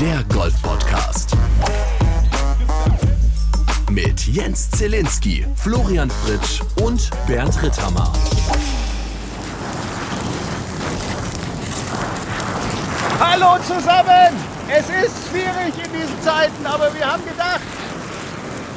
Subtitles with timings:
[0.00, 1.36] der Golf-Podcast.
[3.90, 8.10] Mit Jens Zielinski, Florian Fritsch und Bernd Ritthammer.
[13.20, 14.34] Hallo zusammen!
[14.68, 17.60] Es ist schwierig in diesen Zeiten, aber wir haben gedacht,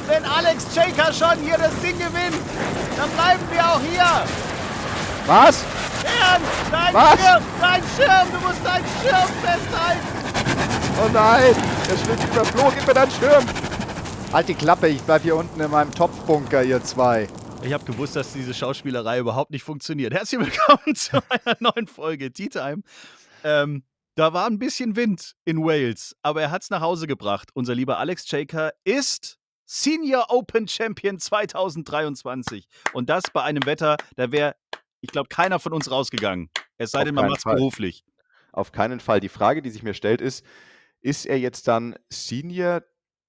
[0.06, 2.36] wenn Alex Jaker schon hier das Ding gewinnt,
[2.98, 4.24] dann bleiben wir auch hier.
[5.24, 5.64] Was?
[6.02, 7.18] Bernd, dein Was?
[7.18, 10.13] Schirm, dein Schirm, du musst deinen Schirm festhalten.
[11.02, 11.54] Oh nein!
[11.88, 13.44] Der schlägt über Flo, gib mir deinen Schirm!
[14.32, 17.28] Halt die Klappe, ich bleib hier unten in meinem Topfbunker, ihr zwei.
[17.62, 20.12] Ich habe gewusst, dass diese Schauspielerei überhaupt nicht funktioniert.
[20.12, 22.82] Herzlich willkommen zu einer neuen Folge Tea Time.
[23.42, 23.84] Ähm,
[24.16, 27.50] da war ein bisschen Wind in Wales, aber er hat es nach Hause gebracht.
[27.54, 32.66] Unser lieber Alex Jaker ist Senior Open Champion 2023.
[32.92, 34.56] Und das bei einem Wetter, da wäre,
[35.00, 36.50] ich glaube, keiner von uns rausgegangen.
[36.76, 37.56] Es sei Auf denn, man keinen macht es Fall.
[37.56, 38.04] beruflich.
[38.54, 39.18] Auf keinen Fall.
[39.18, 40.44] Die Frage, die sich mir stellt, ist,
[41.00, 42.82] ist er jetzt dann Senior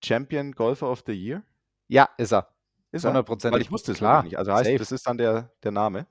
[0.03, 1.41] Champion Golfer of the Year?
[1.87, 2.49] Ja, ist er.
[2.91, 3.09] Ist er?
[3.09, 3.55] Hundertprozentig.
[3.55, 4.37] Weil ich wusste es Klar, wirklich nicht.
[4.37, 4.77] Also heißt, safe.
[4.77, 6.05] das ist dann der, der Name.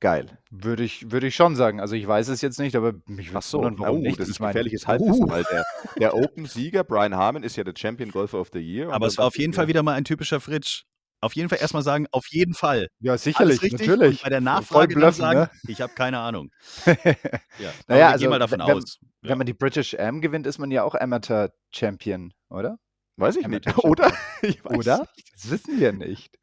[0.00, 0.38] Geil.
[0.50, 1.80] Würde ich, würde ich schon sagen.
[1.80, 4.20] Also ich weiß es jetzt nicht, aber mich Ach so, warum oh, nicht.
[4.20, 5.64] das ist meine, gefährliches Halbwissen, weil der,
[5.98, 8.90] der Open-Sieger Brian Harmon ist ja der Champion Golfer of the Year.
[8.92, 10.84] Aber es war auf jeden Fall wieder mal ein typischer Fritsch.
[11.20, 12.88] Auf jeden Fall erstmal sagen, auf jeden Fall.
[13.00, 13.86] Ja, sicherlich, richtig.
[13.88, 14.22] natürlich.
[14.22, 15.50] Bei der Voll Nachfrage dann bluffen, sagen, ne?
[15.66, 16.50] ich habe keine Ahnung.
[16.86, 18.98] Ja, Naja, wir also, gehen mal davon wenn- aus.
[19.22, 19.30] Ja.
[19.30, 22.78] Wenn man die British Am gewinnt, ist man ja auch Amateur Champion, oder?
[23.16, 23.66] Weiß ich nicht.
[23.66, 24.12] Amateur Oder?
[24.42, 24.98] Ich weiß Oder?
[25.16, 25.32] nicht.
[25.34, 26.38] Das wissen wir nicht.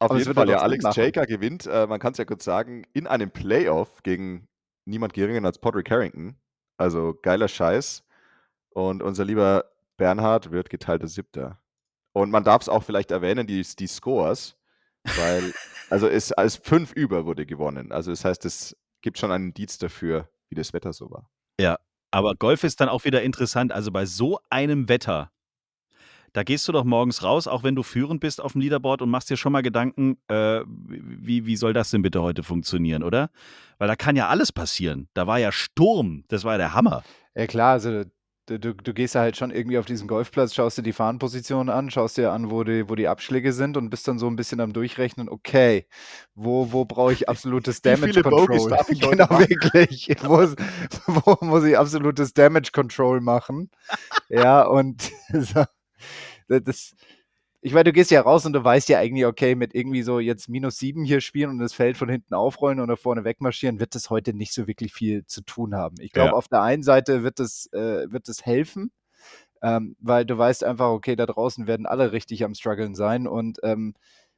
[0.00, 1.00] Auf Aber jeden ja Fall, ja, Alex machen.
[1.00, 4.48] Jaker gewinnt, äh, man kann es ja kurz sagen, in einem Playoff gegen
[4.86, 6.36] niemand geringer als Podrick Harrington.
[6.78, 8.02] Also geiler Scheiß.
[8.70, 9.66] Und unser lieber
[9.98, 11.60] Bernhard wird geteilter Siebter.
[12.12, 14.56] Und man darf es auch vielleicht erwähnen, die, die Scores,
[15.16, 15.52] weil,
[15.90, 17.92] also es als fünf über wurde gewonnen.
[17.92, 21.30] Also das heißt, es gibt schon einen Indiz dafür, wie das Wetter so war.
[22.10, 23.72] Aber Golf ist dann auch wieder interessant.
[23.72, 25.30] Also bei so einem Wetter,
[26.32, 29.10] da gehst du doch morgens raus, auch wenn du führend bist auf dem Leaderboard und
[29.10, 33.30] machst dir schon mal Gedanken, äh, wie, wie soll das denn bitte heute funktionieren, oder?
[33.78, 35.08] Weil da kann ja alles passieren.
[35.14, 37.02] Da war ja Sturm, das war ja der Hammer.
[37.34, 38.04] Ja klar, also
[38.50, 41.72] du, du, du gehst ja halt schon irgendwie auf diesen Golfplatz, schaust dir die Fahnenpositionen
[41.72, 44.36] an, schaust dir an, wo die, wo die Abschläge sind und bist dann so ein
[44.36, 45.86] bisschen am Durchrechnen, okay,
[46.34, 48.68] wo, wo brauche ich absolutes Damage viele Control?
[48.70, 49.48] darf ich genau, machen?
[49.48, 50.08] wirklich.
[50.22, 50.46] Wo,
[51.06, 53.70] wo muss ich absolutes Damage Control machen?
[54.28, 55.64] ja, und so,
[56.48, 56.94] das,
[57.62, 60.18] ich meine, du gehst ja raus und du weißt ja eigentlich, okay, mit irgendwie so
[60.18, 63.94] jetzt minus sieben hier spielen und das Feld von hinten aufrollen oder vorne wegmarschieren, wird
[63.94, 65.96] das heute nicht so wirklich viel zu tun haben.
[66.00, 66.38] Ich glaube, Ja.
[66.38, 68.92] auf der einen Seite wird es, äh, wird es helfen,
[69.62, 73.58] ähm, weil du weißt einfach, okay, da draußen werden alle richtig am struggeln sein und
[73.62, 73.94] ähm,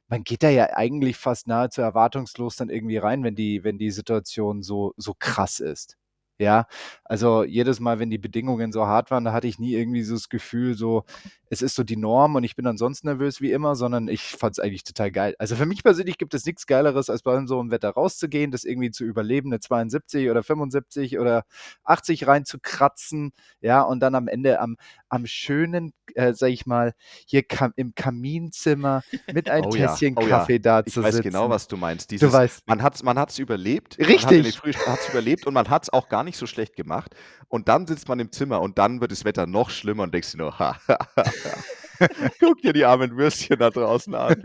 [0.09, 3.91] man geht da ja eigentlich fast nahezu erwartungslos dann irgendwie rein, wenn die, wenn die
[3.91, 5.97] Situation so, so krass ist.
[6.39, 6.65] Ja,
[7.05, 10.15] also jedes Mal, wenn die Bedingungen so hart waren, da hatte ich nie irgendwie so
[10.15, 11.03] das Gefühl, so,
[11.49, 14.53] es ist so die Norm und ich bin ansonsten nervös wie immer, sondern ich fand
[14.53, 15.35] es eigentlich total geil.
[15.37, 18.63] Also für mich persönlich gibt es nichts Geileres, als bei so einem Wetter rauszugehen, das
[18.63, 21.43] irgendwie zu überleben, eine 72 oder 75 oder
[21.83, 24.77] 80 reinzukratzen, ja, und dann am Ende am,
[25.13, 26.93] am schönen, äh, sag ich mal,
[27.27, 30.39] hier kam, im Kaminzimmer mit ein Oh ja, Tässchen oh ja.
[30.39, 31.29] Kaffee da Ich zu weiß sitzen.
[31.29, 32.09] genau, was du meinst.
[32.09, 32.67] Dieses, Du weißt.
[32.67, 33.97] man hat es man hat's überlebt.
[33.99, 34.61] Richtig.
[34.63, 37.13] Man hat es überlebt und man hat es auch gar nicht so schlecht gemacht.
[37.47, 40.31] Und dann sitzt man im Zimmer und dann wird das Wetter noch schlimmer und denkst
[40.31, 41.53] dir nur, ha, ha, ha, ha.
[42.39, 44.41] guck dir die armen Würstchen da draußen an.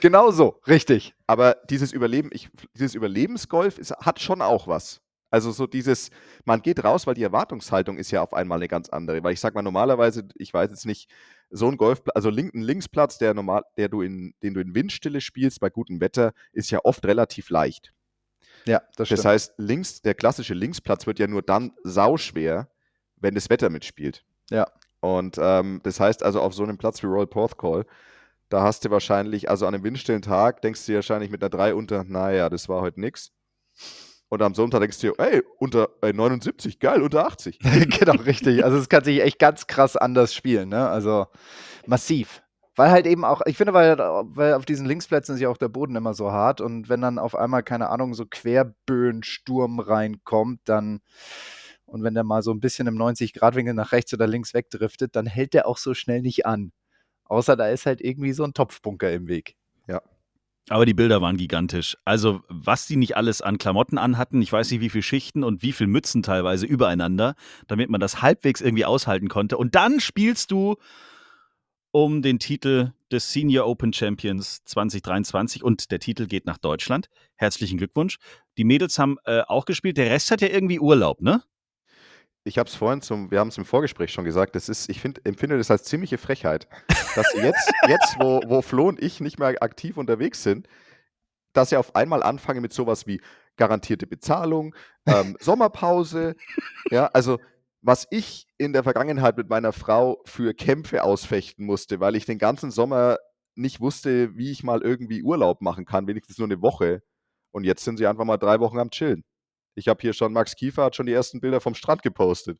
[0.00, 1.14] Genau so, richtig.
[1.26, 5.02] Aber dieses Überleben, ich, dieses Überlebensgolf ist, hat schon auch was.
[5.30, 6.10] Also so dieses,
[6.44, 9.22] man geht raus, weil die Erwartungshaltung ist ja auf einmal eine ganz andere.
[9.22, 11.10] Weil ich sag mal, normalerweise, ich weiß jetzt nicht,
[11.50, 14.74] so ein Golf, also link, ein Linksplatz, der normal, der du in, den du in
[14.74, 17.92] Windstille spielst bei gutem Wetter, ist ja oft relativ leicht.
[18.64, 19.18] Ja, das stimmt.
[19.18, 22.68] Das heißt, links, der klassische Linksplatz wird ja nur dann sauschwer,
[23.16, 24.24] wenn das Wetter mitspielt.
[24.50, 24.66] Ja.
[25.00, 27.86] Und ähm, das heißt also, auf so einem Platz wie Royal Porthcawl,
[28.48, 31.50] da hast du wahrscheinlich, also an einem windstillen Tag, denkst du dir wahrscheinlich mit einer
[31.50, 33.30] 3 unter, naja, das war heute nix.
[34.28, 37.58] Und am Sonntag denkst du dir, ey, unter äh, 79, geil, unter 80.
[37.98, 38.62] genau, richtig.
[38.64, 40.88] Also es kann sich echt ganz krass anders spielen, ne?
[40.88, 41.26] Also
[41.86, 42.42] massiv.
[42.76, 45.68] Weil halt eben auch, ich finde, weil, weil auf diesen Linksplätzen ist ja auch der
[45.68, 51.00] Boden immer so hart und wenn dann auf einmal, keine Ahnung, so Querböensturm reinkommt, dann
[51.86, 55.26] und wenn der mal so ein bisschen im 90-Grad-Winkel nach rechts oder links wegdriftet, dann
[55.26, 56.72] hält der auch so schnell nicht an.
[57.24, 59.56] Außer da ist halt irgendwie so ein Topfbunker im Weg.
[60.70, 61.96] Aber die Bilder waren gigantisch.
[62.04, 65.62] Also, was die nicht alles an Klamotten anhatten, ich weiß nicht, wie viele Schichten und
[65.62, 67.34] wie viele Mützen teilweise übereinander,
[67.66, 69.56] damit man das halbwegs irgendwie aushalten konnte.
[69.56, 70.76] Und dann spielst du
[71.90, 77.08] um den Titel des Senior Open Champions 2023 und der Titel geht nach Deutschland.
[77.36, 78.18] Herzlichen Glückwunsch.
[78.58, 79.96] Die Mädels haben äh, auch gespielt.
[79.96, 81.42] Der Rest hat ja irgendwie Urlaub, ne?
[82.48, 85.00] Ich habe es vorhin zum, wir haben es im Vorgespräch schon gesagt, das ist, ich
[85.00, 86.66] find, empfinde das als ziemliche Frechheit,
[87.14, 90.66] dass jetzt, jetzt wo, wo Flo und ich nicht mehr aktiv unterwegs sind,
[91.52, 93.20] dass sie auf einmal anfangen mit sowas wie
[93.56, 94.74] garantierte Bezahlung,
[95.06, 96.36] ähm, Sommerpause,
[96.90, 97.38] ja, also
[97.82, 102.38] was ich in der Vergangenheit mit meiner Frau für Kämpfe ausfechten musste, weil ich den
[102.38, 103.18] ganzen Sommer
[103.54, 107.02] nicht wusste, wie ich mal irgendwie Urlaub machen kann, wenigstens nur eine Woche.
[107.50, 109.24] Und jetzt sind sie einfach mal drei Wochen am Chillen.
[109.78, 112.58] Ich habe hier schon, Max Kiefer hat schon die ersten Bilder vom Strand gepostet.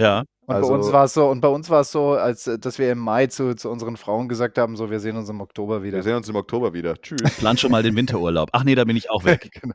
[0.00, 0.24] Ja.
[0.46, 2.58] Und Also- bei uns war es so, und bei uns war es so, als äh,
[2.58, 5.40] dass wir im Mai zu, zu unseren Frauen gesagt haben, so wir sehen uns im
[5.40, 5.98] Oktober wieder.
[5.98, 6.96] Wir sehen uns im Oktober wieder.
[7.00, 7.36] Tschüss.
[7.38, 8.48] Plan schon mal den Winterurlaub.
[8.52, 9.50] Ach nee, da bin ich auch weg.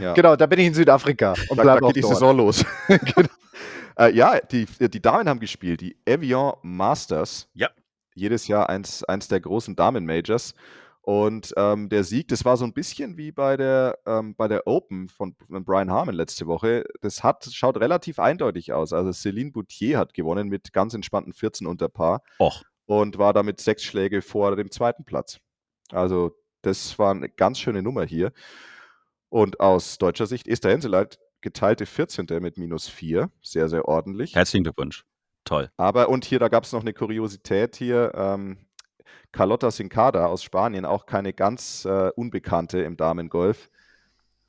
[0.00, 0.14] Ja.
[0.14, 2.08] Genau, da bin ich in Südafrika und Da, da bleibe auch geht die.
[2.08, 2.64] Saison los.
[3.98, 7.48] äh, ja, die, die Damen haben gespielt, die Evian Masters.
[7.52, 7.68] Ja.
[8.14, 10.54] Jedes Jahr eins, eins der großen Damen-Majors.
[11.04, 14.68] Und ähm, der Sieg, das war so ein bisschen wie bei der, ähm, bei der
[14.68, 16.84] Open von, Brian Harmon letzte Woche.
[17.00, 18.92] Das hat, schaut relativ eindeutig aus.
[18.92, 22.62] Also Céline Boutier hat gewonnen mit ganz entspannten 14 unter Paar Och.
[22.86, 25.40] und war damit sechs Schläge vor dem zweiten Platz.
[25.90, 28.32] Also das war eine ganz schöne Nummer hier.
[29.28, 32.26] Und aus deutscher Sicht Esther Henseleit geteilte 14.
[32.40, 33.28] mit minus 4.
[33.42, 34.36] Sehr, sehr ordentlich.
[34.36, 35.04] Herzlichen Glückwunsch.
[35.44, 35.70] Toll.
[35.76, 38.12] Aber, und hier, da gab es noch eine Kuriosität hier.
[38.14, 38.58] Ähm,
[39.32, 43.70] Carlotta Sincada aus Spanien, auch keine ganz äh, Unbekannte im Damengolf,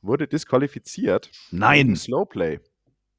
[0.02, 1.32] wurde disqualifiziert.
[1.52, 1.88] Nein.
[1.88, 2.60] wegen Slowplay.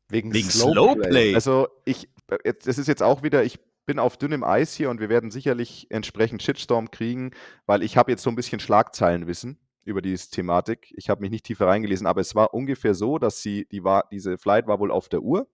[0.09, 0.73] Wegen, Wegen Slowplay.
[0.73, 1.35] Slowplay.
[1.35, 5.01] Also ich, äh, das ist jetzt auch wieder, ich bin auf dünnem Eis hier und
[5.01, 7.33] wir werden sicherlich entsprechend Shitstorm kriegen,
[7.67, 10.93] weil ich habe jetzt so ein bisschen Schlagzeilenwissen über diese Thematik.
[10.97, 14.09] Ich habe mich nicht tiefer reingelesen, aber es war ungefähr so, dass sie, die war,
[14.11, 15.47] diese Flight war wohl auf der Uhr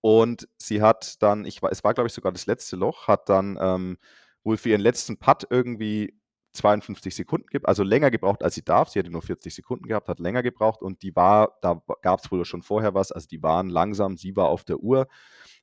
[0.00, 3.58] und sie hat dann, ich, es war glaube ich sogar das letzte Loch, hat dann
[3.60, 3.98] ähm,
[4.44, 6.14] wohl für ihren letzten Putt irgendwie
[6.54, 8.88] 52 Sekunden gibt, also länger gebraucht, als sie darf.
[8.88, 12.30] Sie hätte nur 40 Sekunden gehabt, hat länger gebraucht und die war, da gab es
[12.30, 15.08] wohl schon vorher was, also die waren langsam, sie war auf der Uhr,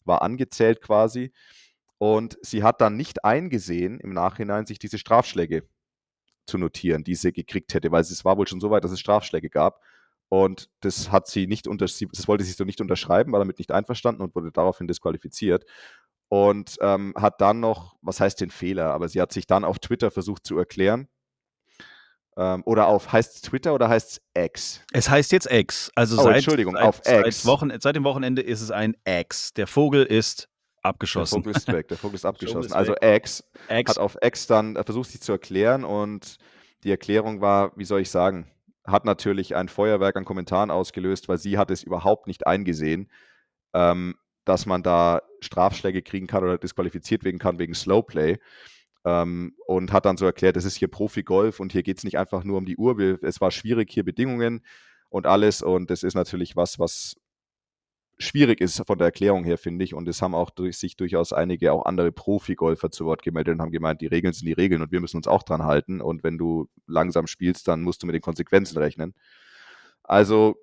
[0.04, 1.32] war angezählt quasi.
[1.98, 5.64] Und sie hat dann nicht eingesehen, im Nachhinein sich diese Strafschläge
[6.48, 9.00] zu notieren, die sie gekriegt hätte, weil es war wohl schon so weit, dass es
[9.00, 9.82] Strafschläge gab.
[10.28, 13.72] Und das hat sie nicht unter, das wollte sie so nicht unterschreiben, war damit nicht
[13.72, 15.66] einverstanden und wurde daraufhin disqualifiziert
[16.32, 19.80] und ähm, hat dann noch, was heißt den Fehler, aber sie hat sich dann auf
[19.80, 21.10] Twitter versucht zu erklären.
[22.38, 24.82] Ähm, oder auf, heißt es Twitter oder heißt es X?
[24.94, 25.92] Es heißt jetzt X.
[25.94, 27.46] Also Oh, seit, Entschuldigung, seit, auf seit, X.
[27.46, 29.52] Wochen, seit dem Wochenende ist es ein X.
[29.56, 30.48] Der Vogel ist
[30.82, 31.44] Der abgeschossen.
[31.44, 32.68] Vogel ist weg, der Vogel ist abgeschossen.
[32.68, 32.96] ist also.
[33.02, 33.90] X X.
[33.90, 36.38] hat auf X dann äh, versucht, sich zu erklären und
[36.86, 38.50] die Erklärung war, wie soll ich sagen,
[38.86, 43.12] hat natürlich ein Feuerwerk an Kommentaren ausgelöst, weil sie hat es überhaupt nicht eingesehen,
[43.74, 48.38] ähm, dass man da Strafschläge kriegen kann oder disqualifiziert werden kann wegen Slowplay.
[49.04, 52.20] Ähm, und hat dann so erklärt, es ist hier Profi-Golf und hier geht es nicht
[52.20, 52.98] einfach nur um die Uhr.
[52.98, 54.64] Wir, es war schwierig, hier Bedingungen
[55.10, 55.62] und alles.
[55.64, 57.16] Und das ist natürlich was, was
[58.20, 59.94] schwierig ist von der Erklärung her, finde ich.
[59.94, 63.62] Und es haben auch durch, sich durchaus einige auch andere Profi-Golfer zu Wort gemeldet und
[63.62, 66.02] haben gemeint, die Regeln sind die Regeln und wir müssen uns auch dran halten.
[66.02, 69.14] Und wenn du langsam spielst, dann musst du mit den Konsequenzen rechnen.
[70.04, 70.56] Also,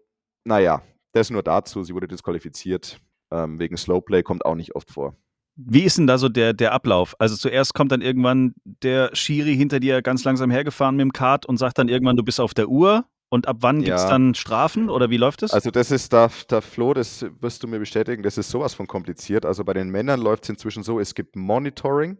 [0.45, 0.83] naja,
[1.13, 1.83] das nur dazu.
[1.83, 3.01] Sie wurde disqualifiziert.
[3.31, 5.17] Ähm, wegen Slowplay kommt auch nicht oft vor.
[5.57, 7.17] Wie ist denn da so der, der Ablauf?
[7.19, 11.47] Also zuerst kommt dann irgendwann der Schiri hinter dir ganz langsam hergefahren mit dem Kart
[11.47, 13.07] und sagt dann irgendwann, du bist auf der Uhr.
[13.31, 15.53] Und ab wann gibt es dann Strafen oder wie läuft es?
[15.53, 18.87] Also das ist da, da Flo, das wirst du mir bestätigen, das ist sowas von
[18.87, 19.45] kompliziert.
[19.45, 22.17] Also bei den Männern läuft es inzwischen so, es gibt Monitoring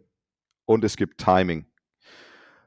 [0.65, 1.65] und es gibt Timing.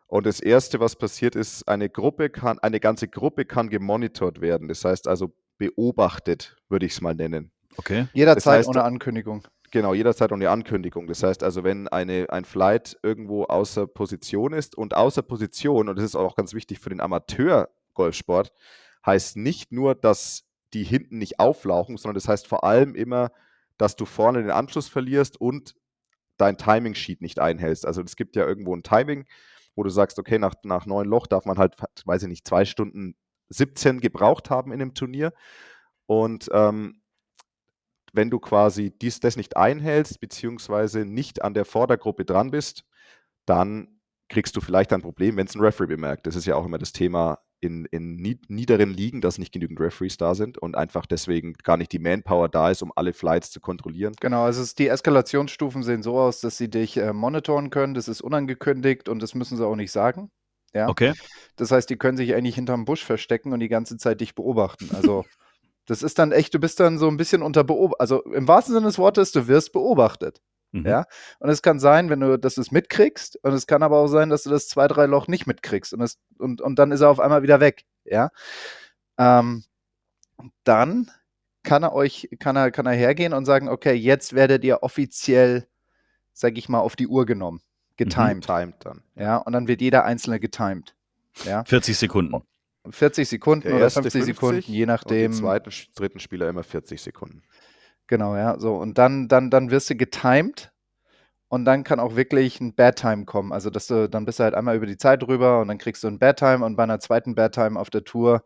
[0.08, 4.68] Und das erste, was passiert ist, eine Gruppe kann, eine ganze Gruppe kann gemonitort werden.
[4.68, 7.52] Das heißt also beobachtet, würde ich es mal nennen.
[7.76, 8.06] Okay.
[8.12, 9.46] Jederzeit heißt, ohne Ankündigung.
[9.70, 11.06] Genau, jederzeit ohne Ankündigung.
[11.06, 15.96] Das heißt also, wenn eine, ein Flight irgendwo außer Position ist und außer Position, und
[15.96, 18.52] das ist auch ganz wichtig für den Amateur-Golfsport,
[19.06, 23.30] heißt nicht nur, dass die hinten nicht auflauchen, sondern das heißt vor allem immer,
[23.78, 25.74] dass du vorne den Anschluss verlierst und
[26.36, 27.86] dein Timing-Sheet nicht einhältst.
[27.86, 29.26] Also es gibt ja irgendwo ein Timing,
[29.74, 32.64] wo du sagst, okay, nach, nach neun Loch darf man halt, weiß ich nicht, zwei
[32.64, 33.14] Stunden
[33.48, 35.32] 17 gebraucht haben in einem Turnier.
[36.06, 37.01] Und ähm,
[38.12, 42.84] wenn du quasi dies, das nicht einhältst, beziehungsweise nicht an der Vordergruppe dran bist,
[43.46, 46.26] dann kriegst du vielleicht ein Problem, wenn es ein Referee bemerkt.
[46.26, 49.78] Das ist ja auch immer das Thema in, in nied- niederen Ligen, dass nicht genügend
[49.78, 53.50] Referees da sind und einfach deswegen gar nicht die Manpower da ist, um alle Flights
[53.50, 54.14] zu kontrollieren.
[54.20, 57.94] Genau, also es, die Eskalationsstufen sehen so aus, dass sie dich äh, monitoren können.
[57.94, 60.30] Das ist unangekündigt und das müssen sie auch nicht sagen.
[60.74, 60.88] Ja.
[60.88, 61.12] Okay.
[61.56, 64.90] Das heißt, die können sich eigentlich hinterm Busch verstecken und die ganze Zeit dich beobachten.
[64.94, 65.24] Also,
[65.86, 68.00] das ist dann echt, du bist dann so ein bisschen unter Beobachtung.
[68.00, 70.40] Also, im wahrsten Sinne des Wortes, du wirst beobachtet.
[70.72, 70.86] Mhm.
[70.86, 71.04] Ja.
[71.38, 74.08] Und es kann sein, wenn du, dass du es mitkriegst, und es kann aber auch
[74.08, 75.92] sein, dass du das zwei, drei Loch nicht mitkriegst.
[75.92, 77.84] Und, es, und, und dann ist er auf einmal wieder weg.
[78.04, 78.30] Ja.
[79.18, 79.64] Ähm,
[80.64, 81.10] dann
[81.62, 85.68] kann er euch, kann er, kann er hergehen und sagen, okay, jetzt werdet ihr offiziell,
[86.32, 87.60] sag ich mal, auf die Uhr genommen.
[87.96, 88.44] Getimed.
[88.44, 89.02] Timed dann.
[89.14, 90.96] Ja, und dann wird jeder einzelne getimed.
[91.44, 92.42] Ja, 40 Sekunden.
[92.88, 95.32] 40 Sekunden Der oder erste 50 Sekunden, 50 je Und die nachdem.
[95.32, 97.42] zweiten, dritten Spieler immer 40 Sekunden.
[98.06, 98.58] Genau, ja.
[98.58, 100.72] So, und dann, dann, dann wirst du getimed
[101.48, 103.52] und dann kann auch wirklich ein Bad Time kommen.
[103.52, 106.02] Also, dass du, dann bist du halt einmal über die Zeit drüber und dann kriegst
[106.02, 108.42] du ein Bad Time und bei einer zweiten Bad Time auf der Tour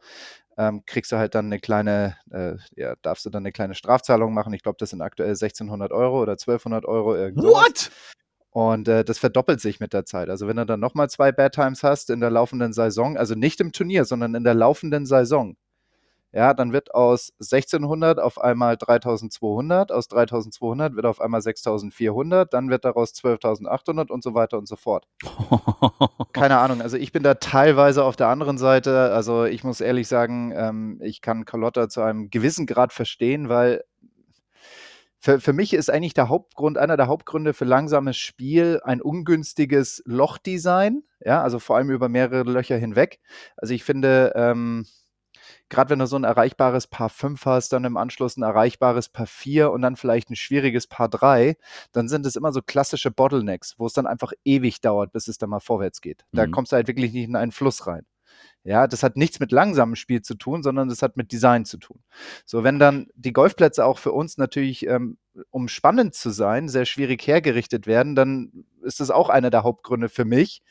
[0.59, 4.33] ähm, kriegst du halt dann eine kleine, äh, ja, darfst du dann eine kleine Strafzahlung
[4.35, 4.53] machen.
[4.55, 7.15] Ich glaube, das sind aktuell 1600 Euro oder 1200 Euro.
[7.15, 7.55] Irgend sowas.
[7.55, 7.91] What?
[8.57, 10.31] Und äh, das verdoppelt sich mit der Zeit.
[10.31, 13.61] Also wenn du dann nochmal zwei Bad Times hast in der laufenden Saison, also nicht
[13.61, 15.59] im Turnier, sondern in der laufenden Saison,
[16.33, 22.71] ja, dann wird aus 1600 auf einmal 3200, aus 3200 wird auf einmal 6400, dann
[22.71, 25.07] wird daraus 12.800 und so weiter und so fort.
[26.33, 29.13] Keine Ahnung, also ich bin da teilweise auf der anderen Seite.
[29.13, 33.85] Also ich muss ehrlich sagen, ähm, ich kann Carlotta zu einem gewissen Grad verstehen, weil
[35.27, 40.01] für, für mich ist eigentlich der Hauptgrund, einer der Hauptgründe für langsames Spiel ein ungünstiges
[40.07, 43.19] Lochdesign, ja, also vor allem über mehrere Löcher hinweg.
[43.57, 44.87] Also ich finde, ähm,
[45.69, 49.27] gerade wenn du so ein erreichbares Paar 5 hast, dann im Anschluss ein erreichbares Paar
[49.27, 51.57] 4 und dann vielleicht ein schwieriges Paar 3,
[51.91, 55.39] dann sind es immer so klassische Bottlenecks, wo es dann einfach ewig dauert, bis es
[55.39, 56.25] dann mal vorwärts geht.
[56.35, 56.53] Da Mhm.
[56.53, 58.07] kommst du halt wirklich nicht in einen Fluss rein.
[58.67, 61.79] Ja, das hat nichts mit langsamem Spiel zu tun, sondern das hat mit Design zu
[61.79, 62.01] tun.
[62.45, 65.19] So, wenn dann die Golfplätze auch für uns natürlich, ähm,
[65.51, 70.09] um spannend zu sein, sehr schwierig hergerichtet werden, dann ist das auch einer der Hauptgründe
[70.09, 70.63] für mich,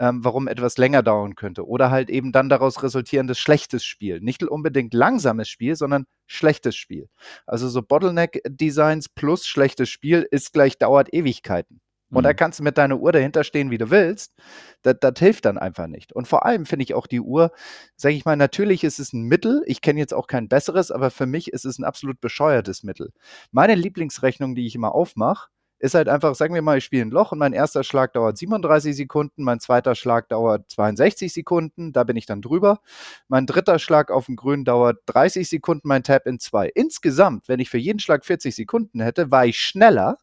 [0.00, 1.68] ähm, warum etwas länger dauern könnte.
[1.68, 4.20] Oder halt eben dann daraus resultierendes schlechtes Spiel.
[4.20, 7.08] Nicht unbedingt langsames Spiel, sondern schlechtes Spiel.
[7.46, 11.80] Also so Bottleneck-Designs plus schlechtes Spiel ist gleich dauert Ewigkeiten.
[12.10, 12.36] Und da Mhm.
[12.36, 14.32] kannst du mit deiner Uhr dahinter stehen, wie du willst.
[14.82, 16.12] Das, das hilft dann einfach nicht.
[16.12, 17.50] Und vor allem finde ich auch die Uhr,
[17.96, 19.62] sage ich mal, natürlich ist es ein Mittel.
[19.66, 23.12] Ich kenne jetzt auch kein besseres, aber für mich ist es ein absolut bescheuertes Mittel.
[23.50, 25.48] Meine Lieblingsrechnung, die ich immer aufmache,
[25.78, 28.38] ist halt einfach, sagen wir mal, ich spiele ein Loch und mein erster Schlag dauert
[28.38, 32.80] 37 Sekunden, mein zweiter Schlag dauert 62 Sekunden, da bin ich dann drüber.
[33.28, 36.68] Mein dritter Schlag auf dem Grün dauert 30 Sekunden, mein Tap in 2.
[36.74, 40.16] Insgesamt, wenn ich für jeden Schlag 40 Sekunden hätte, war ich schneller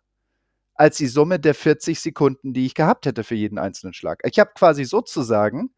[0.76, 4.20] als die Summe der 40 Sekunden, die ich gehabt hätte für jeden einzelnen Schlag.
[4.26, 5.72] Ich habe quasi sozusagen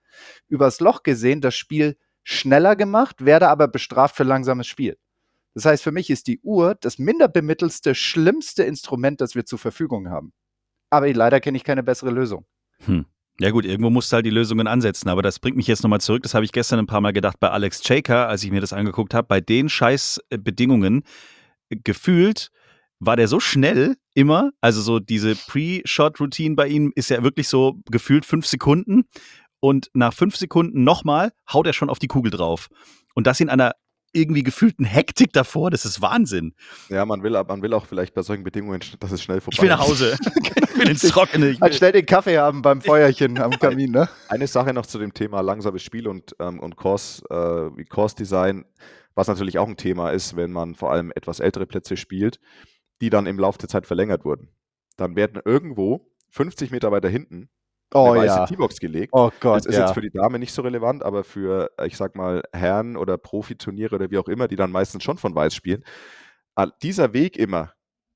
[0.47, 4.97] übers Loch gesehen das Spiel schneller gemacht, werde aber bestraft für langsames Spiel.
[5.53, 9.59] Das heißt, für mich ist die Uhr das minder bemittelste, schlimmste Instrument, das wir zur
[9.59, 10.33] Verfügung haben.
[10.89, 12.45] Aber leider kenne ich keine bessere Lösung.
[12.85, 13.05] Hm.
[13.39, 15.99] Ja gut, irgendwo musst du halt die Lösungen ansetzen, aber das bringt mich jetzt nochmal
[15.99, 16.23] zurück.
[16.23, 18.71] Das habe ich gestern ein paar Mal gedacht bei Alex Chaker, als ich mir das
[18.71, 19.27] angeguckt habe.
[19.27, 21.03] Bei den Scheißbedingungen
[21.69, 22.51] äh, gefühlt
[23.05, 27.75] war der so schnell immer, also so diese Pre-Shot-Routine bei ihm ist ja wirklich so
[27.89, 29.05] gefühlt fünf Sekunden
[29.59, 32.67] und nach fünf Sekunden nochmal haut er schon auf die Kugel drauf.
[33.13, 33.73] Und das in einer
[34.15, 36.53] irgendwie gefühlten Hektik davor, das ist Wahnsinn.
[36.89, 39.61] Ja, man will, man will auch vielleicht bei solchen Bedingungen, dass es schnell vorbei Ich
[39.61, 39.89] will nach ist.
[39.89, 40.17] Hause.
[40.63, 41.49] ich will ins Trockene.
[41.49, 44.07] Ich Halt will schnell den Kaffee haben beim Feuerchen am Kamin, ne?
[44.29, 48.15] Eine Sache noch zu dem Thema langsames Spiel und, ähm, und Course, äh, wie Course
[48.15, 48.63] Design,
[49.15, 52.39] was natürlich auch ein Thema ist, wenn man vor allem etwas ältere Plätze spielt,
[53.01, 54.49] die dann im Laufe der Zeit verlängert wurden.
[54.97, 57.49] Dann werden irgendwo 50 Meter weiter hinten
[57.93, 58.45] Oh eine weiße ja.
[58.45, 59.11] T-Box gelegt.
[59.13, 59.85] Oh Gott, das ist ja.
[59.85, 63.17] jetzt für die Dame nicht so relevant, aber für, äh, ich sag mal, Herren oder
[63.17, 65.83] Profiturniere oder wie auch immer, die dann meistens schon von Weiß spielen,
[66.55, 67.73] ah, dieser Weg immer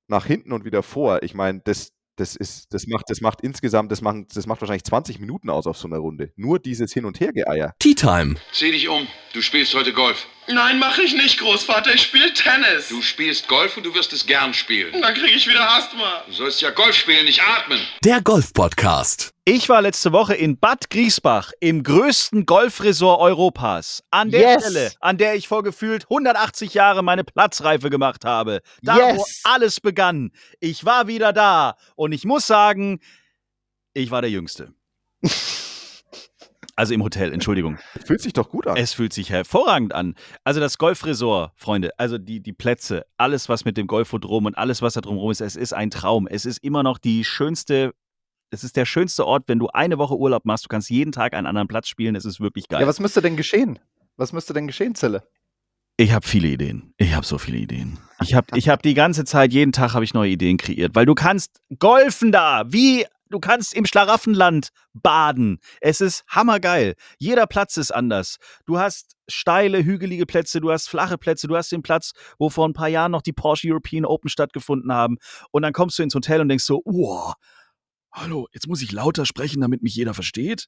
[0.07, 3.91] nach hinten und wieder vor, ich meine, das, das ist, das macht, das macht insgesamt,
[3.91, 6.33] das macht, das macht wahrscheinlich 20 Minuten aus auf so einer Runde.
[6.35, 7.73] Nur dieses Hin- und Hergeeier.
[7.79, 8.35] Tea Time.
[8.51, 9.07] Zieh dich um.
[9.33, 10.27] Du spielst heute Golf.
[10.51, 11.93] Nein, mache ich nicht, Großvater.
[11.93, 12.89] Ich spiele Tennis.
[12.89, 14.99] Du spielst Golf und du wirst es gern spielen.
[14.99, 16.23] Dann kriege ich wieder Asthma.
[16.25, 17.79] Du sollst ja Golf spielen, nicht atmen.
[18.03, 19.31] Der Golf Podcast.
[19.45, 24.03] Ich war letzte Woche in Bad Griesbach im größten Golfresort Europas.
[24.09, 24.63] An der Yes.
[24.63, 28.61] Stelle, an der ich vor gefühlt 180 Jahre meine Platzreife gemacht habe.
[28.81, 29.41] Da, wo Yes.
[29.43, 30.31] alles begann.
[30.59, 33.01] Ich war wieder da und ich muss sagen,
[33.93, 34.73] ich war der Jüngste.
[36.79, 37.77] Also im Hotel, Entschuldigung.
[38.05, 38.77] Fühlt sich doch gut an.
[38.77, 40.15] Es fühlt sich hervorragend an.
[40.45, 44.81] Also das Golfresort, Freunde, also die, die Plätze, alles was mit dem Golfodrom und alles
[44.81, 46.25] was da drumherum ist, es ist ein Traum.
[46.25, 47.93] Es ist immer noch die schönste,
[48.49, 50.63] es ist der schönste Ort, wenn du eine Woche Urlaub machst.
[50.63, 52.15] Du kannst jeden Tag einen anderen Platz spielen.
[52.15, 52.79] Es ist wirklich geil.
[52.79, 53.77] Ja, was müsste denn geschehen?
[54.15, 55.23] Was müsste denn geschehen, Zille?
[55.99, 56.93] ich habe viele Ideen.
[56.97, 57.99] Ich habe so viele Ideen.
[58.21, 61.05] Ich habe ich hab die ganze Zeit, jeden Tag habe ich neue Ideen kreiert, weil
[61.05, 65.59] du kannst golfen da, wie du kannst im Schlaraffenland baden.
[65.81, 66.95] Es ist hammergeil.
[67.17, 68.37] Jeder Platz ist anders.
[68.65, 72.67] Du hast steile, hügelige Plätze, du hast flache Plätze, du hast den Platz, wo vor
[72.67, 75.17] ein paar Jahren noch die Porsche European Open stattgefunden haben.
[75.51, 77.35] Und dann kommst du ins Hotel und denkst so, wow,
[78.11, 80.67] hallo, jetzt muss ich lauter sprechen, damit mich jeder versteht.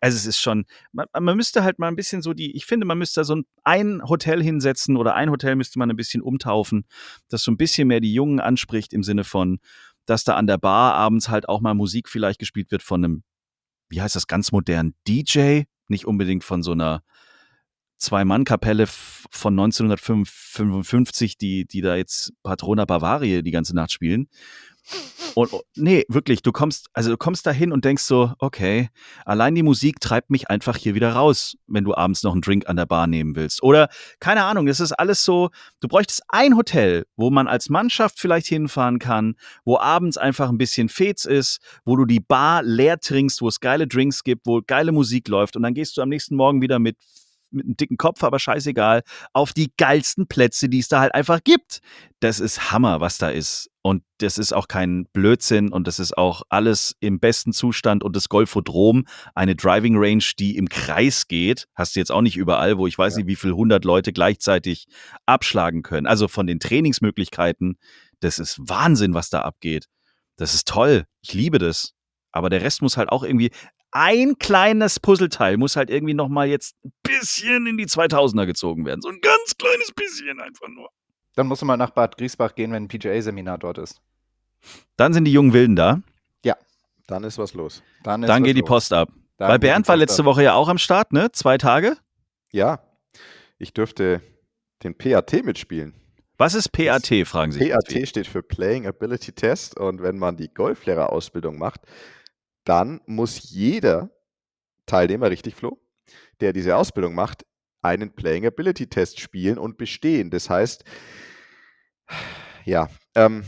[0.00, 2.84] Also es ist schon, man, man müsste halt mal ein bisschen so die, ich finde,
[2.84, 6.20] man müsste da so ein, ein Hotel hinsetzen oder ein Hotel müsste man ein bisschen
[6.20, 6.84] umtaufen,
[7.30, 9.60] das so ein bisschen mehr die Jungen anspricht im Sinne von,
[10.06, 13.22] dass da an der Bar abends halt auch mal Musik vielleicht gespielt wird von einem,
[13.88, 17.02] wie heißt das ganz modern, DJ, nicht unbedingt von so einer
[17.98, 24.28] Zwei-Mann-Kapelle von 1955, die, die da jetzt Patrona Bavaria die ganze Nacht spielen.
[25.34, 28.90] Und oh, nee, wirklich, du kommst, also du kommst da hin und denkst so, okay,
[29.24, 32.68] allein die Musik treibt mich einfach hier wieder raus, wenn du abends noch einen Drink
[32.68, 33.62] an der Bar nehmen willst.
[33.62, 33.88] Oder,
[34.20, 35.50] keine Ahnung, das ist alles so,
[35.80, 40.58] du bräuchtest ein Hotel, wo man als Mannschaft vielleicht hinfahren kann, wo abends einfach ein
[40.58, 44.60] bisschen Fets ist, wo du die Bar leer trinkst, wo es geile Drinks gibt, wo
[44.64, 46.96] geile Musik läuft und dann gehst du am nächsten Morgen wieder mit
[47.54, 51.40] mit einem dicken Kopf, aber scheißegal, auf die geilsten Plätze, die es da halt einfach
[51.42, 51.80] gibt.
[52.20, 53.70] Das ist Hammer, was da ist.
[53.82, 58.02] Und das ist auch kein Blödsinn und das ist auch alles im besten Zustand.
[58.02, 62.36] Und das Golfodrom, eine Driving Range, die im Kreis geht, hast du jetzt auch nicht
[62.36, 64.86] überall, wo ich weiß nicht, wie viele hundert Leute gleichzeitig
[65.26, 66.06] abschlagen können.
[66.06, 67.76] Also von den Trainingsmöglichkeiten,
[68.20, 69.86] das ist Wahnsinn, was da abgeht.
[70.36, 71.04] Das ist toll.
[71.20, 71.92] Ich liebe das.
[72.32, 73.50] Aber der Rest muss halt auch irgendwie,
[73.94, 79.00] ein kleines Puzzleteil muss halt irgendwie nochmal jetzt ein bisschen in die 2000er gezogen werden.
[79.00, 80.90] So ein ganz kleines bisschen einfach nur.
[81.36, 84.00] Dann musst du mal nach Bad Griesbach gehen, wenn ein PGA-Seminar dort ist.
[84.96, 86.00] Dann sind die jungen Wilden da.
[87.06, 87.82] Dann ist was los.
[88.02, 88.68] Dann, Dann was geht die los.
[88.68, 89.10] Post ab.
[89.36, 90.26] Dann Weil die Bernd war letzte ab.
[90.26, 91.30] Woche ja auch am Start, ne?
[91.32, 91.96] Zwei Tage.
[92.50, 92.80] Ja,
[93.58, 94.20] ich dürfte
[94.82, 95.94] den PAT mitspielen.
[96.38, 97.70] Was ist PAT, fragen sich.
[97.70, 101.82] PAT steht für Playing Ability Test und wenn man die Golflehrerausbildung macht,
[102.64, 104.10] dann muss jeder
[104.86, 105.80] Teilnehmer, richtig Flo,
[106.40, 107.44] der diese Ausbildung macht,
[107.82, 110.30] einen Playing Ability Test spielen und bestehen.
[110.30, 110.84] Das heißt,
[112.64, 113.44] ja, ähm,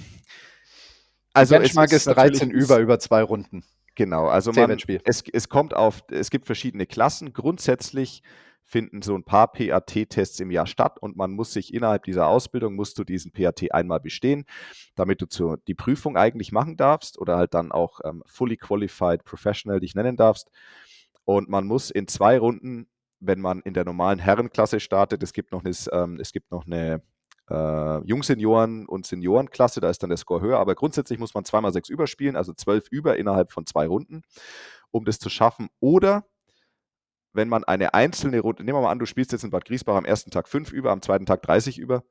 [1.32, 3.64] Also also es Benchmark ist natürlich- 13 über, über zwei Runden.
[3.94, 7.32] Genau, also man, es, es kommt auf, es gibt verschiedene Klassen.
[7.32, 8.22] Grundsätzlich
[8.66, 12.74] finden so ein paar PAT-Tests im Jahr statt und man muss sich innerhalb dieser Ausbildung,
[12.74, 14.44] musst du diesen PAT einmal bestehen,
[14.96, 19.24] damit du zu, die Prüfung eigentlich machen darfst oder halt dann auch ähm, fully qualified
[19.24, 20.50] professional dich nennen darfst.
[21.24, 22.88] Und man muss in zwei Runden,
[23.20, 26.66] wenn man in der normalen Herrenklasse startet, es gibt noch eine, ähm, es gibt noch
[26.66, 27.02] eine
[27.48, 31.72] äh, Jungsenioren- und Seniorenklasse, da ist dann der Score höher, aber grundsätzlich muss man zweimal
[31.72, 34.22] sechs überspielen, also zwölf über innerhalb von zwei Runden,
[34.90, 35.68] um das zu schaffen.
[35.78, 36.24] Oder
[37.36, 39.96] wenn man eine einzelne Runde, nehmen wir mal an, du spielst jetzt in Bad Griesbach
[39.96, 42.04] am ersten Tag fünf über, am zweiten Tag 30 über,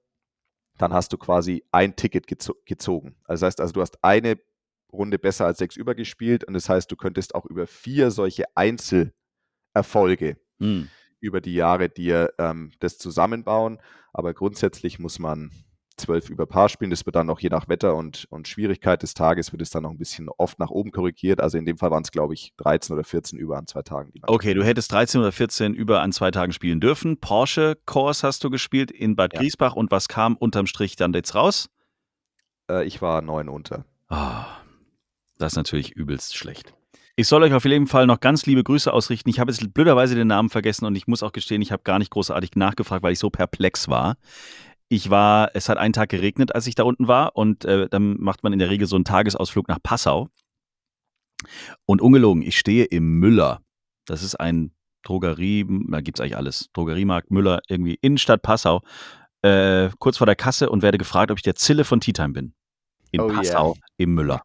[0.77, 3.15] dann hast du quasi ein Ticket gezo gezogen.
[3.23, 4.37] Also das heißt also, du hast eine
[4.91, 8.45] Runde besser als sechs über gespielt und das heißt, du könntest auch über vier solche
[8.55, 10.89] Einzelerfolge Hm.
[11.19, 13.79] über die Jahre dir ähm, das zusammenbauen.
[14.13, 15.51] Aber grundsätzlich muss man
[15.97, 16.89] zwölf über Paar spielen.
[16.91, 19.83] Das wird dann noch je nach Wetter und, und Schwierigkeit des Tages, wird es dann
[19.83, 21.39] noch ein bisschen oft nach oben korrigiert.
[21.41, 24.11] Also in dem Fall waren es, glaube ich, 13 oder 14 über an zwei Tagen.
[24.23, 27.17] Okay, du hättest 13 oder 14 über an zwei Tagen spielen dürfen.
[27.19, 29.39] Porsche Course hast du gespielt in Bad Ja.
[29.39, 31.69] Griesbach und was kam unterm Strich dann jetzt raus?
[32.69, 33.85] Äh, ich war neun unter.
[34.09, 34.45] Ah,
[35.37, 36.73] das ist natürlich übelst schlecht.
[37.17, 39.29] Ich soll euch auf jeden Fall noch ganz liebe Grüße ausrichten.
[39.29, 41.97] Ich habe jetzt blöderweise den Namen vergessen und ich muss auch gestehen, ich habe gar
[41.97, 44.17] nicht großartig nachgefragt, weil ich so perplex war.
[44.87, 48.17] Ich war, es hat einen Tag geregnet, als ich da unten war und äh, dann
[48.19, 50.29] macht man in der Regel so einen Tagesausflug nach Passau.
[51.85, 53.61] Und ungelogen, ich stehe im Müller.
[54.05, 54.71] Das ist ein
[55.03, 56.69] Drogerie, da gibt es eigentlich alles.
[56.73, 58.81] Drogeriemarkt Müller, irgendwie Innenstadt Passau.
[59.41, 62.33] Äh, kurz vor der Kasse und werde gefragt, ob ich der Zille von Tea Time
[62.33, 62.53] bin.
[63.11, 63.37] In Oh yeah.
[63.37, 64.41] Passau im Müller.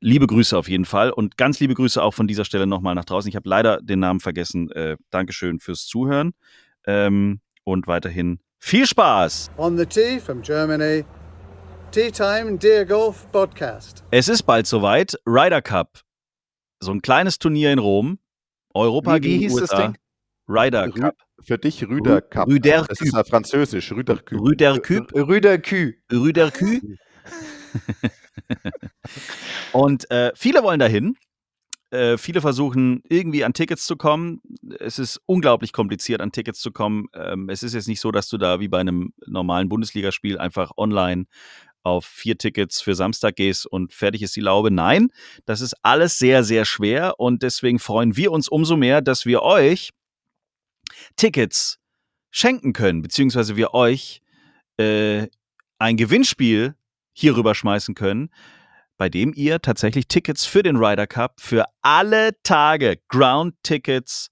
[0.00, 3.04] Liebe Grüße auf jeden Fall und ganz liebe Grüße auch von dieser Stelle nochmal nach
[3.04, 3.28] draußen.
[3.28, 4.70] Ich habe leider den Namen vergessen.
[4.72, 6.32] Äh, Dankeschön fürs Zuhören
[6.86, 9.50] ähm, und weiterhin viel Spaß.
[9.58, 11.04] On the tee from Germany,
[11.90, 14.04] Tea Time Deer Golf Podcast.
[14.12, 15.16] Es ist bald soweit.
[15.26, 16.00] Ryder Cup.
[16.80, 18.18] So ein kleines Turnier in Rom.
[18.72, 19.82] Europa Wie- wie gegen hieß das USA.
[19.82, 19.98] Ding?
[20.48, 21.16] Ryder Rü Cup.
[21.42, 22.48] für dich Rüder Rü- Cup.
[22.48, 23.26] Rüder das ist Cup.
[23.26, 24.40] ja französisch, Rüder Cup.
[24.40, 25.12] Rüder Cup.
[25.12, 25.94] Rüder Kü.
[26.12, 26.80] Rüder Kü.
[29.72, 31.16] Und äh, viele wollen dahin.
[31.92, 34.40] Äh, viele versuchen irgendwie an Tickets zu kommen.
[34.80, 37.08] Es ist unglaublich kompliziert, an Tickets zu kommen.
[37.12, 40.70] Ähm, es ist jetzt nicht so, dass du da wie bei einem normalen Bundesligaspiel einfach
[40.78, 41.26] online
[41.82, 44.70] auf vier Tickets für Samstag gehst und fertig ist die Laube.
[44.70, 45.10] Nein,
[45.44, 49.42] das ist alles sehr, sehr schwer und deswegen freuen wir uns umso mehr, dass wir
[49.42, 49.90] euch
[51.16, 51.78] Tickets
[52.30, 54.22] schenken können, beziehungsweise wir euch
[54.78, 55.26] äh,
[55.78, 56.74] ein Gewinnspiel
[57.12, 58.30] hierüber schmeißen können,
[59.02, 64.28] bei dem ihr tatsächlich Tickets für den Ryder Cup für alle Tage Ground Tickets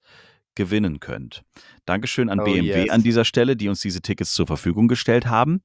[0.54, 1.42] gewinnen könnt.
[1.86, 2.90] Dankeschön an Oh, BMW yes.
[2.90, 5.60] an dieser Stelle, die uns diese Tickets zur Verfügung gestellt haben.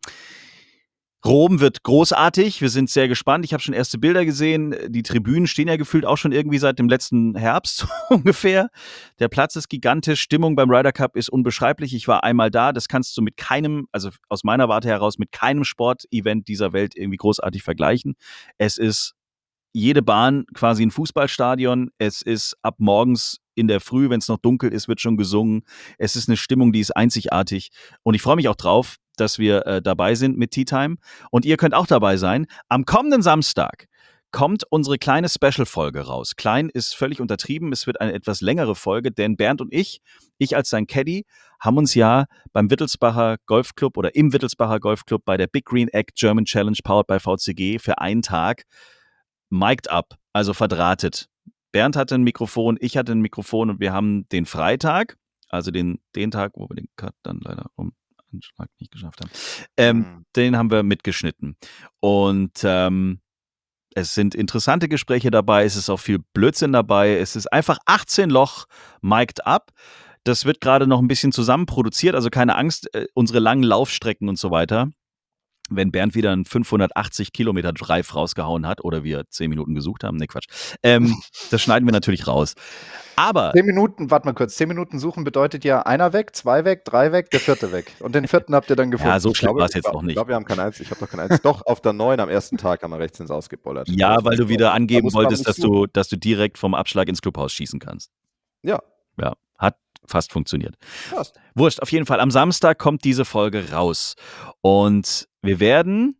[1.26, 2.62] Rom wird großartig.
[2.62, 3.46] Wir sind sehr gespannt.
[3.46, 4.76] Ich habe schon erste Bilder gesehen.
[4.90, 8.70] Die Tribünen stehen ja gefühlt auch schon irgendwie seit dem letzten Herbst ungefähr.
[9.20, 10.22] Der Platz ist gigantisch.
[10.22, 11.96] Stimmung beim Ryder Cup ist unbeschreiblich.
[11.96, 12.72] Ich war einmal da.
[12.74, 16.96] Das kannst du mit keinem, also aus meiner Warte heraus, mit keinem Sportevent dieser Welt
[16.96, 18.16] irgendwie großartig vergleichen.
[18.58, 19.16] Es ist
[19.76, 21.90] jede Bahn quasi ein Fußballstadion.
[21.98, 25.64] Es ist ab morgens in der Früh, wenn es noch dunkel ist, wird schon gesungen.
[25.98, 27.72] Es ist eine Stimmung, die ist einzigartig.
[28.02, 30.96] Und ich freue mich auch drauf, dass wir äh, dabei sind mit Tea Time.
[31.30, 32.48] Und ihr könnt auch dabei sein.
[32.70, 33.88] Am kommenden Samstag
[34.32, 36.38] kommt unsere kleine Special-Folge raus.
[36.38, 37.74] Klein ist völlig untertrieben.
[37.74, 40.00] Es wird eine etwas längere Folge, denn Bernd und ich,
[40.38, 41.26] ich als sein Caddy,
[41.60, 46.14] haben uns ja beim Wittelsbacher Golfclub oder im Wittelsbacher Golfclub bei der Big Green Egg
[46.16, 48.64] German Challenge powered by VCG für einen Tag
[49.50, 51.30] mic'd up, also verdrahtet.
[51.72, 55.18] Bernd hatte ein Mikrofon, ich hatte ein Mikrofon und wir haben den Freitag,
[55.50, 57.94] also den, den Tag, wo wir den Cut dann leider um
[58.34, 59.30] Anschlag nicht geschafft haben,
[59.78, 60.26] ähm, mhm.
[60.36, 61.58] den haben wir mitgeschnitten.
[62.00, 63.20] Und ähm,
[63.94, 68.30] es sind interessante Gespräche dabei, es ist auch viel Blödsinn dabei, es ist einfach 18
[68.30, 68.66] Loch
[69.02, 69.72] mic'd up.
[70.24, 74.28] Das wird gerade noch ein bisschen zusammen produziert, also keine Angst, äh, unsere langen Laufstrecken
[74.28, 74.90] und so weiter
[75.70, 80.18] wenn Bernd wieder einen 580 Kilometer Drive rausgehauen hat oder wir zehn Minuten gesucht haben,
[80.18, 80.48] ne Quatsch,
[80.84, 81.16] ähm,
[81.52, 82.56] das schneiden wir natürlich raus.
[83.16, 83.54] Aber.
[83.54, 87.12] Zehn Minuten, warte mal kurz, zehn Minuten suchen bedeutet ja einer weg, zwei weg, drei
[87.12, 87.92] weg, der vierte weg.
[88.00, 89.12] Und den vierten habt ihr dann gefunden.
[89.12, 90.12] Ja, so schlimm war es jetzt noch nicht.
[90.12, 91.42] Ich glaube, wir haben kein eins, ich habe doch kein eins.
[91.42, 93.88] doch, auf der neun am ersten Tag haben wir rechts ins Ausgebollert.
[93.90, 97.54] Ja, weil du wieder angeben wolltest, dass du, dass du direkt vom Abschlag ins Clubhaus
[97.54, 98.12] schießen kannst.
[98.62, 98.82] Ja.
[99.20, 100.76] Ja, hat fast funktioniert.
[100.82, 101.40] Fast.
[101.54, 102.20] Wurscht, auf jeden Fall.
[102.20, 104.16] Am Samstag kommt diese Folge raus.
[104.62, 106.20] Und wir werden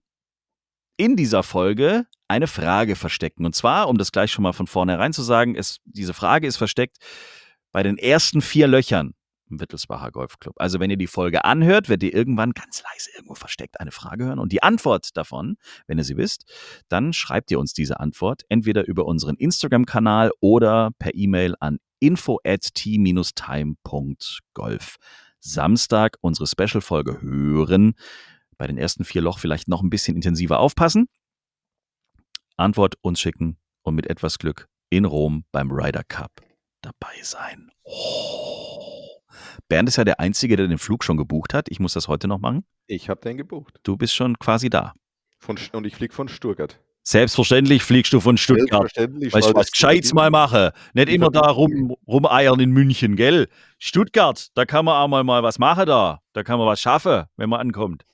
[0.98, 3.46] in dieser Folge eine Frage verstecken.
[3.46, 6.58] Und zwar, um das gleich schon mal von vornherein zu sagen, ist, diese Frage ist
[6.58, 6.98] versteckt
[7.72, 9.14] bei den ersten vier Löchern
[9.50, 10.56] im Wittelsbacher Golfclub.
[10.58, 14.26] Also wenn ihr die Folge anhört, werdet ihr irgendwann ganz leise irgendwo versteckt eine Frage
[14.26, 14.40] hören.
[14.40, 16.52] Und die Antwort davon, wenn ihr sie wisst,
[16.90, 22.40] dann schreibt ihr uns diese Antwort entweder über unseren Instagram-Kanal oder per E-Mail an info
[22.44, 23.76] at t-time.golf.
[25.40, 27.94] Samstag unsere Special-Folge hören
[28.58, 31.08] bei den ersten vier Loch vielleicht noch ein bisschen intensiver aufpassen.
[32.58, 36.32] Antwort uns schicken und mit etwas Glück in Rom beim Ryder Cup
[36.82, 37.72] dabei sein.
[37.84, 39.22] Oh.
[39.68, 41.70] Bernd ist ja der Einzige, der den Flug schon gebucht hat.
[41.70, 42.66] Ich muss das heute noch machen.
[42.88, 43.80] Ich habe den gebucht.
[43.84, 44.94] Du bist schon quasi da.
[45.40, 46.80] Von, und ich fliege von Stuttgart.
[47.04, 48.92] Selbstverständlich fliegst du von Stuttgart.
[48.92, 49.34] Selbstverständlich.
[49.34, 50.74] Weil ich was Gescheites mal mache.
[50.94, 53.48] Nicht immer da rum, rumeiern in München, gell?
[53.78, 56.20] Stuttgart, da kann man auch mal, mal was machen da.
[56.34, 58.06] Da kann man was schaffen, wenn man ankommt.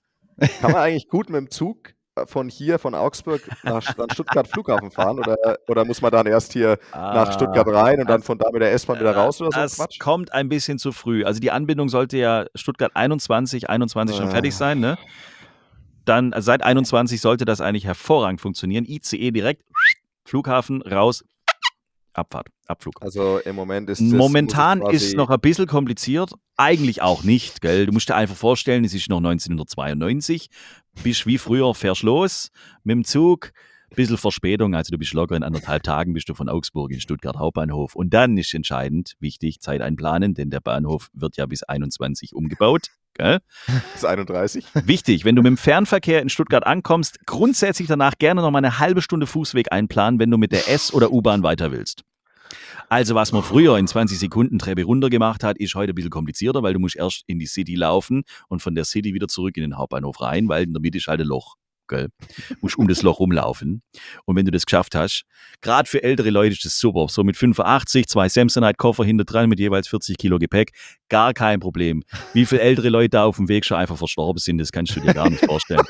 [0.62, 4.92] Kann man eigentlich gut mit dem Zug äh, von hier, von Augsburg nach Stuttgart Flughafen
[4.92, 8.38] fahren oder, oder muss man dann erst hier ah, nach Stuttgart rein und dann von
[8.38, 9.60] da mit der S-Bahn wieder raus oder so?
[9.60, 10.00] Das Quatsch?
[10.00, 11.24] kommt ein bisschen zu früh.
[11.24, 14.98] Also die Anbindung sollte ja Stuttgart 21, 21 schon fertig sein, ne?
[16.06, 18.86] Dann also seit 21 sollte das eigentlich hervorragend funktionieren.
[18.86, 19.64] ICE direkt,
[20.26, 21.24] Flughafen raus,
[22.14, 23.02] Abfahrt, Abflug.
[23.02, 24.12] Also im Moment ist es.
[24.12, 26.34] Momentan ist noch ein bisschen kompliziert.
[26.58, 27.86] Eigentlich auch nicht, gell?
[27.86, 30.50] Du musst dir einfach vorstellen, es ist noch 1992.
[31.04, 32.52] Bist wie früher, fährst los
[32.84, 33.54] mit dem Zug.
[33.96, 37.36] Bisschen Verspätung, also du bist locker in anderthalb Tagen bist du von Augsburg in Stuttgart
[37.38, 37.94] Hauptbahnhof.
[37.94, 42.88] Und dann ist entscheidend, wichtig, Zeit einplanen, denn der Bahnhof wird ja bis 21 umgebaut.
[43.14, 43.40] Gell?
[43.94, 44.66] Bis 31.
[44.86, 48.80] Wichtig, wenn du mit dem Fernverkehr in Stuttgart ankommst, grundsätzlich danach gerne noch mal eine
[48.80, 52.04] halbe Stunde Fußweg einplanen, wenn du mit der S- oder U-Bahn weiter willst.
[52.88, 56.10] Also, was man früher in 20 Sekunden Treppe runter gemacht hat, ist heute ein bisschen
[56.10, 59.58] komplizierter, weil du musst erst in die City laufen und von der City wieder zurück
[59.58, 61.56] in den Hauptbahnhof rein, weil in der Mitte ist halt ein Loch.
[61.92, 62.08] Gell?
[62.62, 63.84] Musst um das Loch rumlaufen.
[64.26, 65.24] Und wenn du das geschafft hast,
[65.60, 67.08] gerade für ältere Leute ist das super.
[67.10, 70.72] So mit 85, zwei Samsonite-Koffer hinter dran mit jeweils 40 Kilo Gepäck,
[71.10, 72.04] gar kein Problem.
[72.34, 75.02] Wie viele ältere Leute da auf dem Weg schon einfach verstorben sind, das kannst du
[75.02, 75.86] dir gar nicht vorstellen.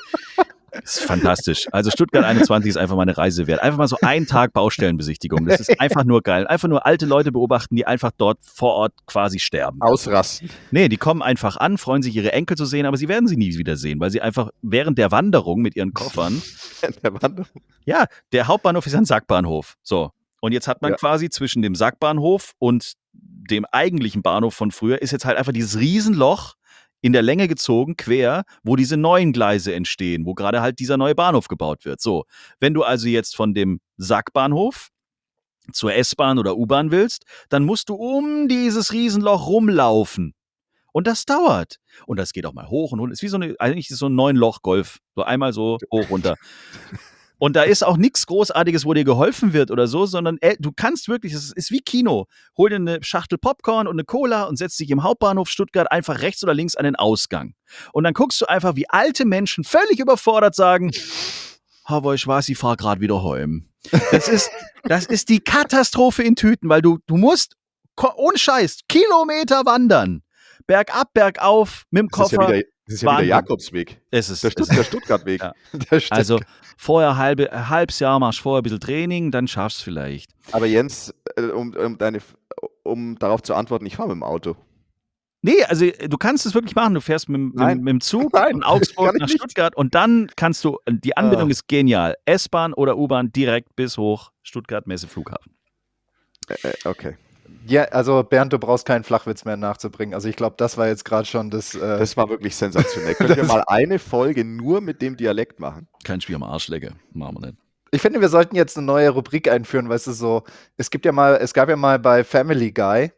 [0.72, 1.68] Das ist fantastisch.
[1.72, 3.62] Also Stuttgart 21 ist einfach mal eine Reise wert.
[3.62, 5.46] Einfach mal so einen Tag Baustellenbesichtigung.
[5.46, 6.48] Das ist einfach nur geil.
[6.48, 9.82] Einfach nur alte Leute beobachten, die einfach dort vor Ort quasi sterben.
[9.82, 10.50] Ausrasten.
[10.72, 13.36] Nee, die kommen einfach an, freuen sich, ihre Enkel zu sehen, aber sie werden sie
[13.36, 16.42] nie wieder sehen, weil sie einfach während der Wanderung mit ihren Koffern.
[17.04, 17.62] der Wanderung?
[17.86, 19.78] Ja, der Hauptbahnhof ist ein Sackbahnhof.
[19.84, 20.12] So.
[20.40, 20.98] Und jetzt hat man ja.
[20.98, 25.78] quasi zwischen dem Sackbahnhof und dem eigentlichen Bahnhof von früher ist jetzt halt einfach dieses
[25.78, 26.56] Riesenloch
[27.02, 31.16] in der Länge gezogen, quer, wo diese neuen Gleise entstehen, wo gerade halt dieser neue
[31.16, 32.02] Bahnhof gebaut wird.
[32.02, 32.26] So,
[32.60, 34.90] wenn du also jetzt von dem Sackbahnhof
[35.74, 40.34] zur S-Bahn oder U-Bahn willst, dann musst du um dieses Riesenloch rumlaufen.
[40.94, 41.78] Und das dauert.
[42.06, 43.14] Und das geht auch mal hoch und runter.
[43.14, 45.00] Ist wie so eine, eigentlich ist so ein neun Loch Golf.
[45.16, 46.36] So einmal so hoch runter.
[47.42, 50.72] Und da ist auch nichts Großartiges, wo dir geholfen wird oder so, sondern äh, du
[50.72, 52.28] kannst wirklich, es ist wie Kino.
[52.56, 56.22] Hol dir eine Schachtel Popcorn und eine Cola und setz dich im Hauptbahnhof Stuttgart einfach
[56.22, 57.56] rechts oder links an den Ausgang.
[57.94, 60.92] Und dann guckst du einfach, wie alte Menschen völlig überfordert sagen,
[61.84, 63.68] aber ich weiß, ich fahr gerade wieder heim.
[64.12, 64.52] Das ist,
[64.84, 67.56] das ist die Katastrophe in Tüten, weil du, du musst,
[68.18, 70.22] ohne Scheiß, Kilometer wandern.
[70.68, 72.54] Bergab, bergauf, mit dem Das ist ja Koffer.
[72.54, 73.30] wieder, das ist ja wieder Wahnsinn.
[73.30, 74.02] Jakobsweg.
[74.12, 75.42] es ist, Der, es Stutt der Stuttgart-Weg.
[75.42, 75.54] Ja.
[75.74, 76.40] Der Stuttgart- Also
[76.78, 80.32] vorher halbe, halbes Jahr machst du vorher ein bisschen Training, dann schaffst du vielleicht.
[80.52, 82.20] Aber Jens, äh, um, um, deine,
[82.84, 84.56] um darauf zu antworten, ich fahre mit dem Auto.
[85.44, 86.94] Nee, also äh, du kannst es wirklich machen.
[86.94, 89.28] Du fährst mit, mit, mit dem Zug Nein, von Augsburg nach.
[89.30, 91.52] Stuttgart und dann kannst du, die Anbindung Ah.
[91.52, 92.16] ist genial.
[92.26, 95.56] S-Bahn oder U-Bahn direkt bis hoch Stuttgart Messe Flughafen.
[96.48, 97.18] Äh, äh, okay.
[97.68, 100.14] Ja, also Bernd, du brauchst keinen Flachwitz mehr nachzubringen.
[100.14, 101.76] Also ich glaube, das war jetzt gerade schon das.
[101.76, 103.16] Äh, Das war wirklich sensationell.
[103.16, 105.88] Könnt ihr mal eine Folge nur mit dem Dialekt machen?
[106.04, 106.94] Kein Spiel am Arsch lege.
[107.14, 107.58] Machen wir nicht.
[107.92, 110.44] ich finde, wir sollten jetzt eine neue Rubrik einführen, weißt du, so,
[110.78, 113.12] es gibt ja mal, es gab ja mal bei Family Guy,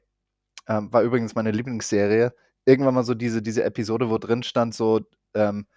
[0.67, 2.33] ähm, war übrigens meine Lieblingsserie,
[2.65, 5.01] irgendwann mal so diese, diese Episode, wo drin stand, so,
[5.35, 5.67] ähm,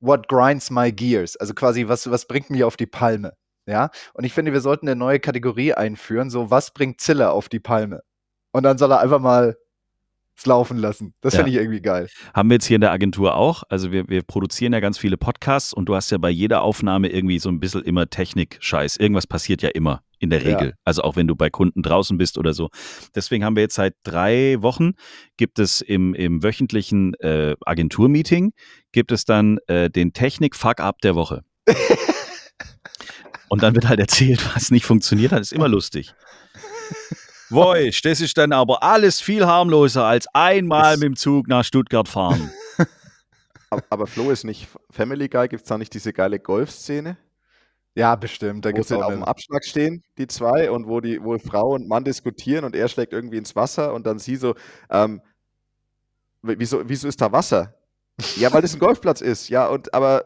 [0.00, 1.36] what grinds my gears?
[1.36, 3.32] Also quasi, was, was bringt mich auf die Palme?
[3.70, 7.48] Ja, und ich finde, wir sollten eine neue Kategorie einführen, so, was bringt Zille auf
[7.48, 8.02] die Palme?
[8.52, 9.56] Und dann soll er einfach mal
[10.36, 11.12] es laufen lassen.
[11.20, 11.38] Das Ja.
[11.40, 12.08] finde ich irgendwie geil.
[12.34, 13.62] Haben wir jetzt hier in der Agentur auch.
[13.68, 17.08] Also wir, wir produzieren ja ganz viele Podcasts und du hast ja bei jeder Aufnahme
[17.08, 18.96] irgendwie so ein bisschen immer Technik-Scheiß.
[18.96, 20.56] Irgendwas passiert ja immer in der Ja.
[20.56, 20.74] Regel.
[20.84, 22.70] Also auch wenn du bei Kunden draußen bist oder so.
[23.14, 24.92] Deswegen haben wir jetzt seit drei Wochen,
[25.36, 28.52] gibt es im, im wöchentlichen äh, Agenturmeeting,
[28.92, 31.42] gibt es dann äh, den Technik-Fuck-Up der Woche.
[33.50, 35.40] und dann wird halt erzählt, was nicht funktioniert hat.
[35.40, 36.14] Ist immer lustig.
[37.50, 42.08] Woisch, das ist dann aber alles viel harmloser als einmal mit dem Zug nach Stuttgart
[42.08, 42.52] fahren.
[43.70, 45.48] Aber, aber Flo ist nicht Family Guy.
[45.48, 47.16] Gibt es da nicht diese geile Golfszene?
[47.96, 48.64] Ja, bestimmt.
[48.64, 51.88] Da gibt es auf dem Abschlag stehen, die zwei, und wo die, wo Frau und
[51.88, 54.54] Mann diskutieren und er schlägt irgendwie ins Wasser und dann sie so,
[54.90, 55.20] ähm,
[56.42, 57.74] wieso, wieso ist da Wasser?
[58.36, 60.24] Ja, weil das ein Golfplatz ist, ja, und aber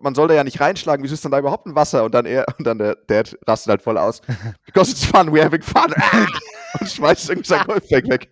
[0.00, 2.04] man soll da ja nicht reinschlagen, wieso ist denn da überhaupt ein Wasser?
[2.04, 4.20] Und dann er, und dann der Dad rastet halt voll aus.
[4.66, 5.92] Because it's fun, we're having fun.
[6.80, 8.30] und schmeißt irgendwie sein Golfbag weg.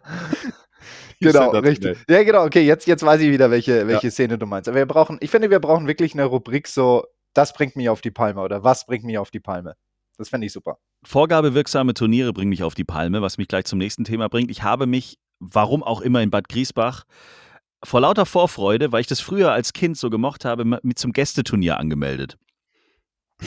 [1.21, 1.99] Genau, richtig.
[2.09, 4.69] Ja, genau, okay, jetzt, jetzt weiß ich wieder, welche, welche Szene du meinst.
[4.69, 8.01] Aber wir brauchen, ich finde, wir brauchen wirklich eine Rubrik so, das bringt mich auf
[8.01, 9.77] die Palme oder was bringt mich auf die Palme.
[10.19, 10.79] Das fände ich super.
[11.05, 14.51] Vorgabewirksame Turniere bringen mich auf die Palme, was mich gleich zum nächsten Thema bringt.
[14.51, 17.05] Ich habe mich, warum auch immer, in Bad Griesbach
[17.85, 21.79] vor lauter Vorfreude, weil ich das früher als Kind so gemocht habe, mit zum Gästeturnier
[21.79, 22.39] angemeldet.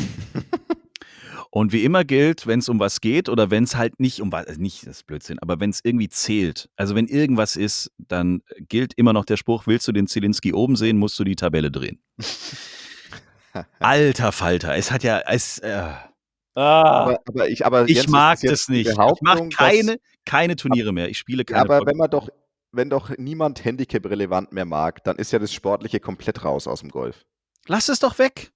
[1.52, 4.30] Und wie immer gilt, wenn es um was geht oder wenn es halt nicht um
[4.34, 7.94] was, also nicht das ist Blödsinn, aber wenn es irgendwie zählt, also wenn irgendwas ist,
[7.98, 11.38] dann gilt immer noch der Spruch, willst du den Zielinski oben sehen, musst du die
[11.38, 12.02] Tabelle drehen.
[13.80, 16.10] Alter Falter, es hat ja, es, äh, ah.
[16.56, 18.90] Aber, aber ich, aber Ich mag das nicht.
[18.90, 19.96] Ich mache keine,
[20.26, 21.08] keine Turniere mehr.
[21.08, 22.28] Ich spiele keine aber Pod- wenn man doch,
[22.76, 26.90] wenn doch niemand Handicap-relevant mehr mag, dann ist ja das Sportliche komplett raus aus dem
[26.90, 27.26] Golf.
[27.68, 28.52] Lass es doch weg.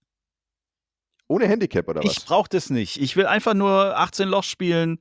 [1.27, 2.11] Ohne Handicap oder was?
[2.11, 2.99] Ich brauche das nicht.
[2.99, 4.99] Ich will einfach nur 18 Loch spielen,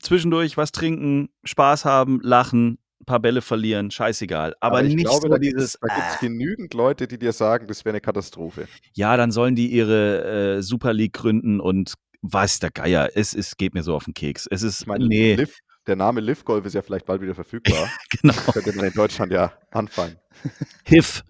[0.00, 4.54] zwischendurch was trinken, Spaß haben, lachen, ein paar Bälle verlieren, scheißegal.
[4.60, 6.18] Aber, ich nicht glaube, so da gibt dieses, es, da gibt es ah.
[6.20, 8.68] genügend Leute, die dir sagen, das wäre eine Katastrophe.
[8.94, 13.10] ja, dann sollen die ihre äh, Super League gründen und weiß der Geier.
[13.14, 14.46] Es, es geht mir so auf den Keks.
[14.46, 15.58] Es ist, Ich meine, nee, Liv,
[15.90, 17.90] der Name Liv Golf ist ja vielleicht bald wieder verfügbar.
[18.22, 18.32] genau.
[18.52, 20.16] Könnte man in Deutschland ja anfangen.
[20.84, 21.22] HIF,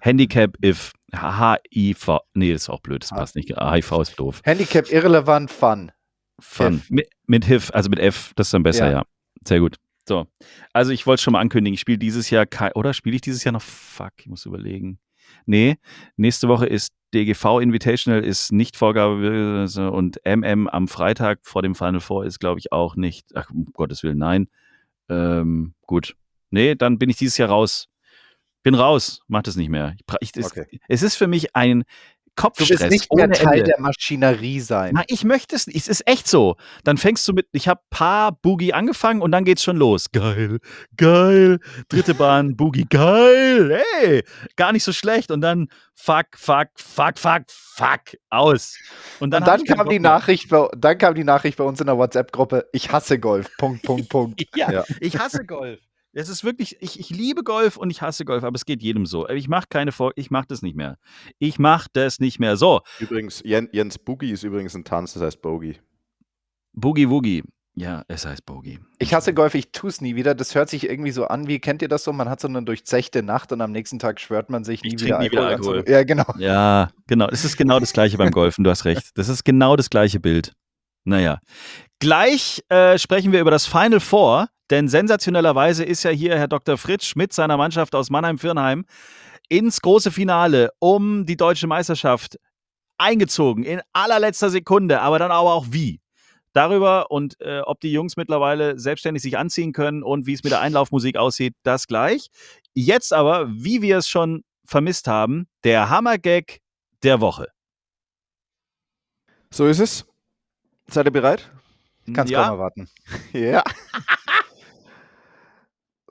[0.00, 3.16] Handicap if, HIV, nee, das ist auch blöd, das Ah.
[3.16, 3.50] passt nicht.
[3.50, 4.40] HIV ist doof.
[4.44, 5.92] Handicap irrelevant, fun.
[6.40, 6.82] Fun.
[6.88, 8.92] Mit, mit HIF, also mit F, das ist dann besser, ja.
[8.98, 9.02] Ja.
[9.46, 9.76] Sehr gut.
[10.08, 10.26] So.
[10.72, 13.44] Also ich wollte schon mal ankündigen, ich spiele dieses Jahr kein, oder spiele ich dieses
[13.44, 13.62] Jahr noch?
[13.62, 14.98] Fuck, ich muss überlegen.
[15.46, 15.76] Nee,
[16.16, 22.00] nächste Woche ist DGV Invitational, ist nicht Vorgabe und MM am Freitag vor dem Final
[22.00, 23.34] Four ist, glaube ich, auch nicht.
[23.34, 24.48] Ach, um Gottes Willen, nein.
[25.08, 26.16] Ähm, gut.
[26.50, 27.88] Nee, dann bin ich dieses Jahr raus.
[28.62, 29.94] Bin raus, mach das nicht mehr.
[30.20, 30.80] Ich, ich, Okay.
[30.88, 31.84] es ist für mich ein
[32.40, 32.70] Du Kopfstress.
[32.80, 33.64] willst nicht mehr Teil Ende.
[33.64, 34.92] der Maschinerie sein.
[34.94, 35.76] Na, ich möchte es nicht.
[35.76, 36.56] Es ist echt so.
[36.84, 40.10] Dann fängst du mit, ich habe paar Boogie angefangen und dann geht's schon los.
[40.12, 40.58] Geil,
[40.96, 41.58] geil.
[41.88, 43.82] Dritte Bahn, Boogie, geil.
[44.00, 44.24] Hey,
[44.56, 45.30] gar nicht so schlecht.
[45.30, 48.00] Und dann fuck, fuck, fuck, fuck, fuck,
[48.30, 48.76] aus.
[49.20, 49.98] Und dann, Und dann kam, die.
[50.00, 53.48] Nachricht bei, dann kam die Nachricht bei uns in der WhatsApp-Gruppe, ich hasse Golf.
[53.58, 54.42] Punkt, Punkt, Punkt.
[54.56, 54.84] Ja, Ja.
[55.00, 55.78] ich hasse Golf.
[56.12, 59.06] Es ist wirklich, ich, ich liebe Golf und ich hasse Golf, aber es geht jedem
[59.06, 59.28] so.
[59.28, 60.98] Ich mache keine Vor, ich mache das nicht mehr.
[61.38, 62.56] Ich mache das nicht mehr.
[62.56, 65.78] So, Übrigens, Jen, Jens Boogie ist übrigens ein Tanz, das heißt Bogey.
[66.72, 67.44] Boogie Woogie.
[67.76, 68.80] Ja, es heißt Bogey.
[68.98, 70.34] Ich hasse Golf, ich tue es nie wieder.
[70.34, 72.12] Das hört sich irgendwie so an, wie kennt ihr das so?
[72.12, 75.00] Man hat so eine durchzechte Nacht und am nächsten Tag schwört man sich nie, Ich
[75.00, 75.76] wieder, trink nie wieder Alkohol.
[75.78, 75.94] Alkohol.
[75.94, 76.34] Ja, genau.
[76.38, 77.28] Ja, genau.
[77.28, 79.10] Es ist genau das gleiche beim Golfen, du hast recht.
[79.14, 80.54] Das ist genau das gleiche Bild.
[81.04, 81.38] Naja.
[82.00, 86.78] Gleich äh, sprechen wir über das Final Four, denn sensationellerweise ist ja hier Herr Dr.
[86.78, 88.86] Fritsch mit seiner Mannschaft aus Mannheim-Firnheim
[89.50, 92.38] ins große Finale um die deutsche Meisterschaft
[92.96, 96.00] eingezogen, in allerletzter Sekunde, aber dann aber auch wie.
[96.54, 100.52] Darüber und äh, ob die Jungs mittlerweile selbstständig sich anziehen können und wie es mit
[100.52, 102.28] der Einlaufmusik aussieht, das gleich.
[102.72, 106.60] Jetzt aber, wie wir es schon vermisst haben, der Hammergag
[107.02, 107.48] der Woche.
[109.50, 110.06] So ist es.
[110.88, 111.50] Seid ihr bereit?
[112.14, 112.88] Kannst ja, kaum erwarten.
[113.32, 113.62] Ja.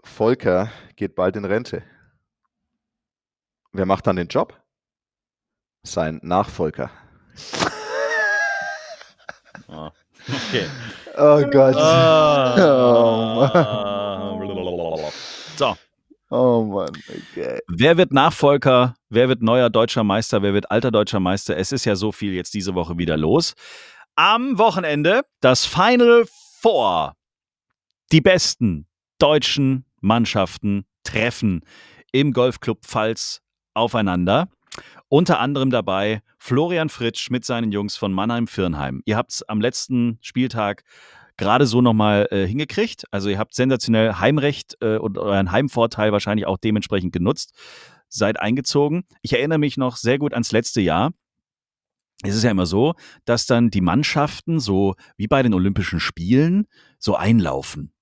[0.03, 1.83] Volker geht bald in Rente.
[3.71, 4.59] Wer macht dann den Job?
[5.83, 6.89] Sein Nachfolger.
[9.67, 9.89] Oh,
[10.27, 10.67] okay.
[11.21, 11.75] Oh Gott.
[11.75, 12.55] Ah.
[15.57, 15.75] so,
[16.31, 16.91] Oh Mann,
[17.31, 17.59] okay.
[17.67, 18.93] wer wird Nachfolger?
[19.09, 20.43] Wer wird neuer deutscher Meister?
[20.43, 21.57] Wer wird alter deutscher Meister?
[21.57, 23.55] Es ist ja so viel jetzt diese Woche wieder los.
[24.21, 26.25] Am Wochenende das Final
[26.59, 27.15] Four.
[28.11, 28.85] Die besten
[29.17, 31.61] deutschen Mannschaften treffen
[32.11, 33.39] im Golfclub Pfalz
[33.73, 34.49] aufeinander.
[35.07, 39.03] Unter anderem dabei Florian Fritsch mit seinen Jungs von Mannheim-Firnheim.
[39.05, 40.83] Ihr habt es am letzten Spieltag
[41.37, 43.05] gerade so nochmal äh, hingekriegt.
[43.11, 47.53] Also ihr habt sensationell Heimrecht äh, und euren Heimvorteil wahrscheinlich auch dementsprechend genutzt.
[48.09, 49.05] Seid eingezogen.
[49.21, 51.13] Ich erinnere mich noch sehr gut ans letzte Jahr.
[52.23, 56.67] Es ist ja immer so, dass dann die Mannschaften so wie bei den Olympischen Spielen
[56.97, 57.93] so einlaufen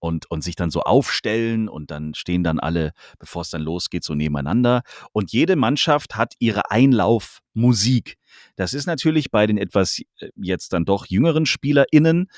[0.00, 4.02] und, und sich dann so aufstellen und dann stehen dann alle, bevor es dann losgeht,
[4.02, 4.82] so nebeneinander.
[5.12, 8.16] Und jede Mannschaft hat ihre Einlaufmusik.
[8.56, 12.28] Das ist natürlich bei den etwas äh, jetzt dann doch jüngeren SpielerInnen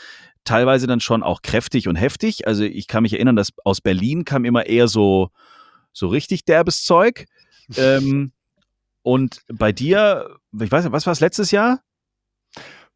[0.44, 2.46] teilweise dann schon auch kräftig und heftig.
[2.46, 5.30] Also ich kann mich erinnern, dass aus Berlin kam immer eher so,
[5.92, 7.26] so richtig derbes Zeug.
[7.76, 8.32] ähm,
[9.02, 11.80] und bei dir, ich weiß nicht, was war es letztes Jahr?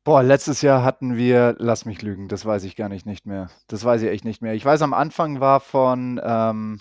[0.04, 3.50] Boah, letztes Jahr hatten wir, lass mich lügen, das weiß ich gar nicht, nicht mehr.
[3.66, 4.54] Das weiß ich echt nicht mehr.
[4.54, 6.80] Ich weiß, am Anfang war von, ähm,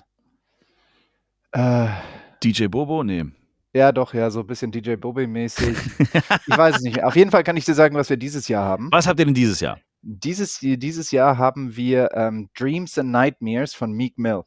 [1.52, 1.88] äh,
[2.44, 3.04] DJ Bobo?
[3.04, 3.26] Nee.
[3.74, 5.76] ja doch, ja, so ein bisschen DJ Bobby-mäßig.
[6.48, 7.08] ich weiß es nicht mehr.
[7.08, 8.90] Auf jeden Fall kann ich dir sagen, was wir dieses Jahr haben.
[8.92, 9.80] Was habt ihr denn dieses Jahr?
[10.02, 14.44] Dieses, dieses Jahr haben wir ähm, Dreams and Nightmares von Meek Mill.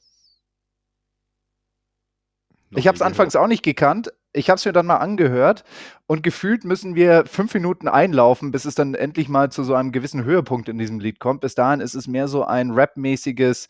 [2.70, 4.12] Noch Ich habe es anfangs auch nicht gekannt.
[4.34, 5.64] Ich habe es mir dann mal angehört
[6.06, 9.90] und gefühlt müssen wir fünf Minuten einlaufen, bis es dann endlich mal zu so einem
[9.90, 11.40] gewissen Höhepunkt in diesem Lied kommt.
[11.40, 13.68] Bis dahin ist es mehr so ein Rap-mäßiges,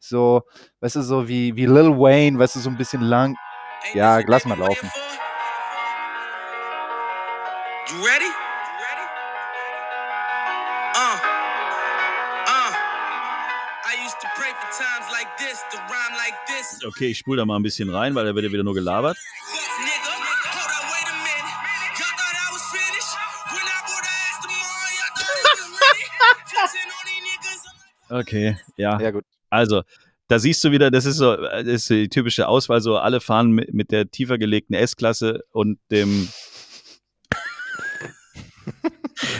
[0.00, 0.42] so,
[0.80, 3.36] weißt du, so wie, wie Lil Wayne, weißt du, so ein bisschen lang.
[3.94, 4.90] Ja, lass mal laufen.
[7.88, 8.30] You ready?
[10.94, 11.16] Uh,
[12.46, 12.76] uh.
[16.86, 19.16] Okay, ich spule da mal ein bisschen rein, weil da wird ja wieder nur gelabert.
[28.10, 29.00] Okay, ja.
[29.00, 29.24] Ja, gut.
[29.50, 29.82] Also,
[30.28, 33.50] da siehst du wieder, das ist so, das ist die typische Auswahl, so alle fahren
[33.52, 36.28] mit, mit der tiefer gelegten S-Klasse und dem.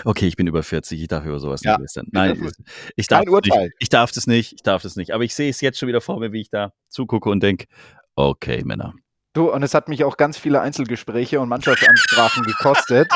[0.04, 1.72] Okay, ich bin über 40, ich darf über sowas Ja.
[1.72, 2.06] nicht lästern.
[2.12, 2.50] Nein,
[2.96, 3.70] ich darf, Kein das nicht, Urteil.
[3.78, 5.12] ich darf das nicht, ich darf das nicht.
[5.12, 7.66] Aber ich sehe es jetzt schon wieder vor mir, wie ich da zugucke und denke,
[8.14, 8.94] okay, Männer.
[9.32, 13.08] Du, und es hat mich auch ganz viele Einzelgespräche und Mannschaftsansprachen gekostet.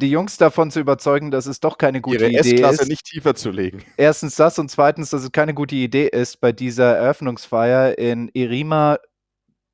[0.00, 2.88] Die Jungs davon zu überzeugen, dass es doch keine gute Ihre Idee S-Klasse ist.
[2.88, 3.82] nicht tiefer zu legen.
[3.96, 8.98] Erstens das und zweitens, dass es keine gute Idee ist, bei dieser Eröffnungsfeier in Erima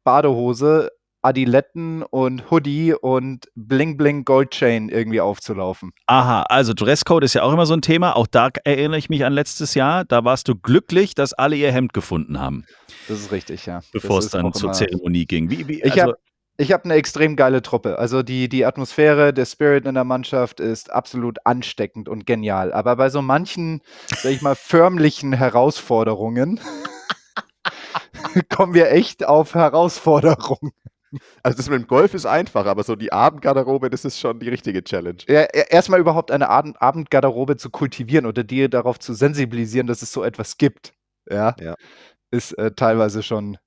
[0.03, 5.93] Badehose, Adiletten und Hoodie und Bling Bling Goldchain irgendwie aufzulaufen.
[6.07, 8.17] Aha, also Dresscode ist ja auch immer so ein Thema.
[8.17, 10.05] Auch da erinnere ich mich an letztes Jahr.
[10.07, 12.65] Da warst du glücklich, dass alle ihr Hemd gefunden haben,
[13.09, 13.81] Das ist richtig, ja.
[13.93, 15.51] bevor Das es dann zur Zeremonie ging.
[15.51, 16.15] Wie, wie, Ich also, habe
[16.57, 17.99] ich hab eine extrem geile Truppe.
[17.99, 22.73] Also die, die Atmosphäre, der Spirit in der Mannschaft ist absolut ansteckend und genial.
[22.73, 26.61] Aber bei so manchen, sag ich mal, förmlichen Herausforderungen
[28.51, 30.73] kommen wir echt auf Herausforderungen.
[31.43, 34.49] Also das mit dem Golf ist einfach, aber so die Abendgarderobe, das ist schon die
[34.49, 35.19] richtige Challenge.
[35.29, 40.03] Ja, e- erstmal überhaupt eine Abend Abendgarderobe zu kultivieren oder dir darauf zu sensibilisieren, dass
[40.03, 40.93] es so etwas gibt.
[41.31, 41.55] Ja.
[41.61, 41.75] Ja.
[42.33, 43.59] Ist äh, teilweise schon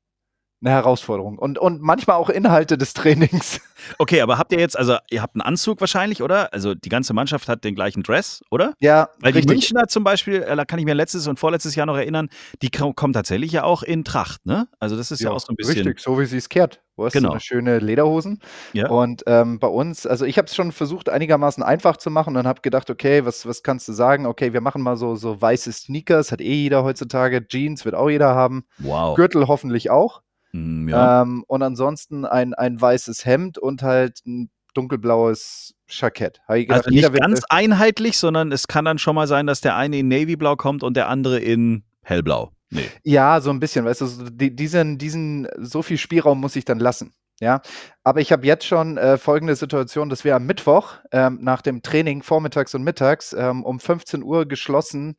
[0.62, 1.38] eine Herausforderung.
[1.38, 3.62] Und, und manchmal auch Inhalte des Trainings.
[4.00, 6.52] Okay, aber habt ihr jetzt, also ihr habt einen Anzug wahrscheinlich, oder?
[6.52, 8.73] Also die ganze Mannschaft hat den gleichen Dress, oder?
[8.79, 9.56] Ja, Weil die richtig.
[9.56, 12.27] Münchner zum Beispiel, äh, da kann ich mir letztes und vorletztes Jahr noch erinnern,
[12.63, 14.67] die ko- kommen tatsächlich ja auch in Tracht, ne?
[14.79, 15.75] Also das ist ja, auch so ein bisschen.
[15.86, 16.81] Richtig, so wie sie es kehrt.
[16.98, 17.29] Du hast Genau.
[17.29, 18.42] so eine schöne Lederhosen.
[18.73, 18.90] Ja.
[18.90, 22.48] Und ähm, bei uns, also ich habe es schon versucht, einigermaßen einfach zu machen und
[22.48, 24.25] habe gedacht, okay, was, was kannst du sagen?
[24.25, 27.48] Okay, wir machen mal so, so weiße Sneakers, hat eh jeder heutzutage.
[27.48, 28.65] Jeans wird auch jeder haben.
[28.79, 29.15] Wow.
[29.15, 30.23] Gürtel hoffentlich auch.
[30.52, 31.21] Mm, ja.
[31.21, 36.39] Ähm, und ansonsten ein, ein weißes Hemd und halt ein dunkelblaues Jackett.
[36.48, 39.98] Gedacht, also nicht ganz einheitlich, sondern es kann dann schon mal sein, dass der eine
[39.98, 42.52] in Navyblau kommt und der andere in Hellblau.
[42.69, 42.89] Nee.
[43.04, 47.13] Ja, so ein bisschen, weißt du, diesen, diesen, so viel Spielraum muss ich dann lassen.
[47.39, 47.62] Ja,
[48.04, 51.83] aber ich habe jetzt schon äh, folgende Situation, dass wir am Mittwoch ähm, nach dem
[51.83, 55.17] Training vormittags und mittags ähm, um 15 Uhr geschlossen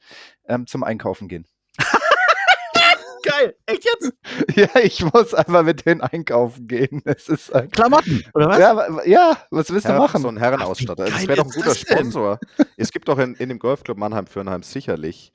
[0.48, 1.46] ähm, zum Einkaufen gehen.
[3.22, 4.12] Geil, echt jetzt?
[4.56, 7.02] ja, ich muss einfach mit denen einkaufen gehen.
[7.04, 8.58] Es ist ein Klamotten, oder was?
[8.58, 10.22] Ja, ja, was willst du Herren, machen?
[10.22, 11.04] So ein Herrenausstatter.
[11.08, 11.98] Ach, das geil wäre doch ein guter das denn?
[11.98, 12.38] Sponsor.
[12.76, 15.32] es gibt doch in, in dem Golfclub Mannheim-Fürnheim sicherlich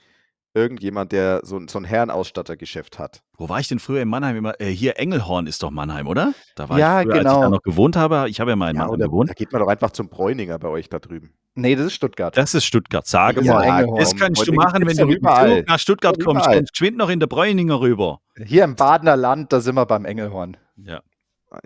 [0.54, 3.22] irgendjemand, der so, ein- so ein Herrenausstattergeschäft hat.
[3.38, 4.60] Wo war ich denn früher in Mannheim immer?
[4.62, 6.34] Äh, hier Engelhorn ist doch Mannheim, oder?
[6.56, 7.42] Da war Ja, ich früher, als ich genau.
[7.42, 8.26] da noch gewohnt habe.
[8.30, 9.30] Ich habe ja mal in Ja, Mannheim oder gewohnt.
[9.30, 11.34] da geht man doch einfach zum Bräuninger bei euch da drüben.
[11.56, 12.36] Nee, das ist Stuttgart.
[12.36, 13.06] Das ist Stuttgart.
[13.06, 13.64] Sage Ja, mal.
[13.80, 14.00] Engelhorn.
[14.00, 15.64] Das kannst du Heute machen, gibt's wenn du überall.
[15.68, 16.48] Nach Stuttgart kommst.
[16.72, 18.20] geschwind noch in der Bräuninger rüber.
[18.44, 20.58] Hier im Badener Land, da sind wir beim Engelhorn.
[20.78, 21.02] Ja.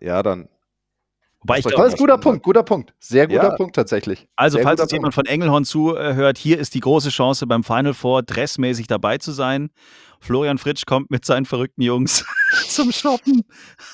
[0.02, 0.50] Ja, dann.
[1.42, 2.18] Wobei ich glaube, Das ist ein guter.
[2.18, 2.94] Punkt, guter Punkt.
[3.00, 3.56] Sehr guter Ja.
[3.56, 4.28] Punkt tatsächlich.
[4.36, 7.94] Also, Sehr falls jetzt jemand von Engelhorn zuhört, hier ist die große Chance, beim Final
[7.94, 9.70] Four dressmäßig dabei zu sein.
[10.20, 12.26] Florian Fritsch kommt mit seinen verrückten Jungs
[12.68, 13.44] zum Shoppen.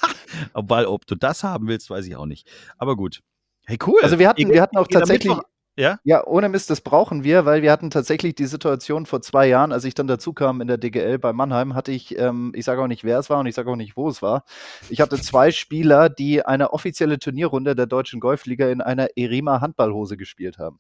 [0.53, 2.49] Obwohl, ob du das haben willst, weiß ich auch nicht.
[2.77, 3.19] Aber gut.
[3.65, 3.99] Hey, cool.
[4.01, 5.33] Also wir hatten, wir hatten auch tatsächlich,
[5.75, 5.99] Ja?
[6.03, 9.71] ja, ohne Mist, das brauchen wir, weil wir hatten tatsächlich die Situation vor zwei Jahren,
[9.71, 12.81] als ich dann dazu kam in der DGL bei Mannheim, hatte ich, ähm, ich sage
[12.81, 14.43] auch nicht, wer es war und ich sage auch nicht, wo es war.
[14.89, 20.15] Ich hatte zwei Spieler, die eine offizielle Turnierrunde der Deutschen Golfliga in einer Erima Handballhose
[20.15, 20.79] gespielt haben.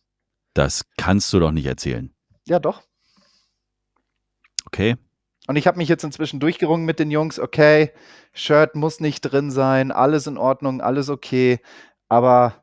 [0.53, 2.13] Das kannst du doch nicht erzählen.
[2.47, 2.83] Ja, doch.
[4.65, 4.97] Okay.
[5.47, 7.91] Und ich habe mich jetzt inzwischen durchgerungen mit den Jungs, okay,
[8.31, 11.59] Shirt muss nicht drin sein, alles in Ordnung, alles okay,
[12.07, 12.62] aber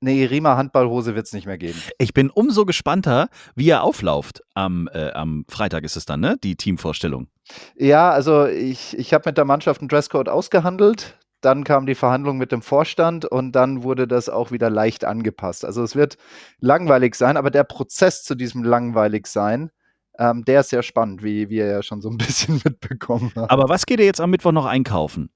[0.00, 1.80] eine Erima Handballhose wird es nicht mehr geben.
[1.98, 4.42] Ich bin umso gespannter, wie er auflauft.
[4.54, 6.36] Am, äh, am Freitag ist es dann, ne?
[6.42, 7.28] Die Teamvorstellung.
[7.76, 11.18] Ja, also ich, ich habe mit der Mannschaft einen Dresscode ausgehandelt.
[11.40, 15.64] Dann kam die Verhandlung mit dem Vorstand und dann wurde das auch wieder leicht angepasst.
[15.64, 16.16] Also es wird
[16.60, 19.70] langweilig sein, aber der Prozess zu diesem langweilig sein,
[20.18, 23.50] ähm, der ist sehr spannend, wie, wie ihr ja schon so ein bisschen mitbekommen habt.
[23.50, 25.30] Aber was geht ihr jetzt am Mittwoch noch einkaufen?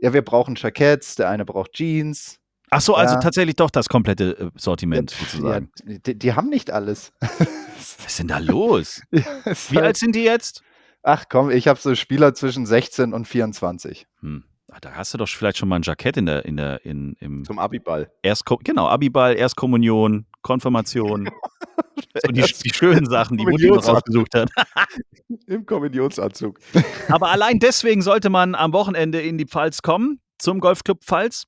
[0.00, 2.41] Ja, wir brauchen Jacketts, der eine braucht Jeans.
[2.74, 3.20] Ach so, also Ja.
[3.20, 5.70] tatsächlich doch das komplette äh, Sortiment Ja, sozusagen.
[5.84, 7.12] die, die haben nicht alles.
[7.20, 9.02] Was ist denn da los?
[9.12, 9.22] Ja,
[9.70, 10.62] Wie alt sind die jetzt?
[11.02, 14.06] Ach komm, ich habe so Spieler zwischen 16 und 24.
[14.20, 14.44] Hm.
[14.70, 17.14] Ah, Da hast du doch vielleicht schon mal ein Jackett in der, in der, in,
[17.20, 18.10] im Zum Abiball.
[18.22, 21.28] Erstko genau, Abiball, Erstkommunion, Konfirmation.
[22.24, 24.50] so die, die schönen Sachen, die Mutti noch rausgesucht hat.
[25.46, 26.58] Im Kommunionsanzug.
[27.08, 31.44] Aber allein deswegen sollte man am Wochenende in die Pfalz kommen, zum Golfclub Pfalz.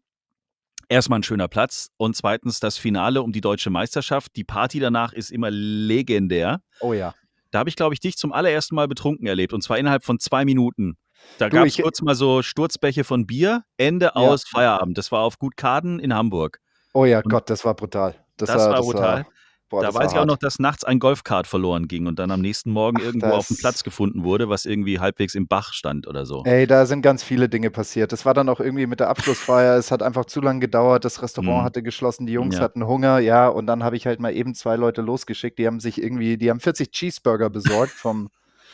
[0.88, 4.36] Erstmal ein schöner Platz und zweitens das Finale um die deutsche Meisterschaft.
[4.36, 6.60] Die Party danach ist immer legendär.
[6.80, 7.14] Oh ja.
[7.50, 10.18] Da habe ich, glaube ich, dich zum allerersten Mal betrunken erlebt und zwar innerhalb von
[10.18, 10.96] zwei Minuten.
[11.38, 14.12] Da gab es ich- kurz mal so Sturzbäche von Bier, Ende Ja.
[14.12, 14.98] aus, Feierabend.
[14.98, 16.58] Das war auf Gut Kaden in Hamburg.
[16.92, 18.14] Oh ja, Und- Gott, das war brutal.
[18.36, 19.26] Das, war brutal.
[19.68, 22.40] Boah, da weiß ich auch noch, dass nachts ein Golfkart verloren ging und dann am
[22.40, 26.06] nächsten Morgen Ach, irgendwo auf dem Platz gefunden wurde, was irgendwie halbwegs im Bach stand
[26.06, 26.42] oder so.
[26.44, 28.12] Ey, da sind ganz viele Dinge passiert.
[28.12, 29.76] Das war dann auch irgendwie mit der Abschlussfeier.
[29.76, 31.04] Es hat einfach zu lange gedauert.
[31.04, 31.64] Das Restaurant Mhm.
[31.64, 32.26] hatte geschlossen.
[32.26, 32.60] Die Jungs Ja.
[32.62, 33.18] hatten Hunger.
[33.18, 35.58] Ja, und dann habe ich halt mal eben zwei Leute losgeschickt.
[35.58, 38.28] Die haben sich irgendwie, die haben 40 Cheeseburger besorgt vom,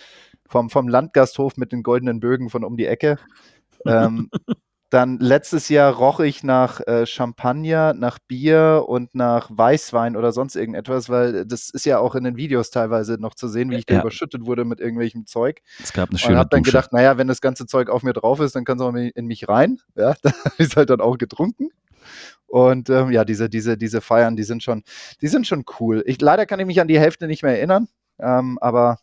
[0.48, 3.18] vom, vom Landgasthof mit den goldenen Bögen von um die Ecke.
[3.86, 4.30] Ähm,
[4.90, 10.56] dann letztes Jahr roch ich nach äh, Champagner, nach Bier und nach Weißwein oder sonst
[10.56, 13.86] irgendetwas, weil das ist ja auch in den Videos teilweise noch zu sehen, wie ich
[13.86, 14.00] da Ja.
[14.00, 15.62] überschüttet wurde mit irgendwelchem Zeug.
[15.82, 16.72] Es gab eine Und schöne habe dann Dusche.
[16.72, 19.26] gedacht, naja, wenn das ganze Zeug auf mir drauf ist, dann kann es auch in
[19.26, 19.78] mich rein.
[19.94, 21.68] Ja, da habe ich es halt dann auch getrunken.
[22.46, 24.82] Und ähm, ja, diese, diese, diese Feiern, die sind schon,
[25.22, 26.02] die sind schon cool.
[26.06, 27.86] Ich, leider kann ich mich an die Hälfte nicht mehr erinnern,
[28.18, 28.98] ähm, aber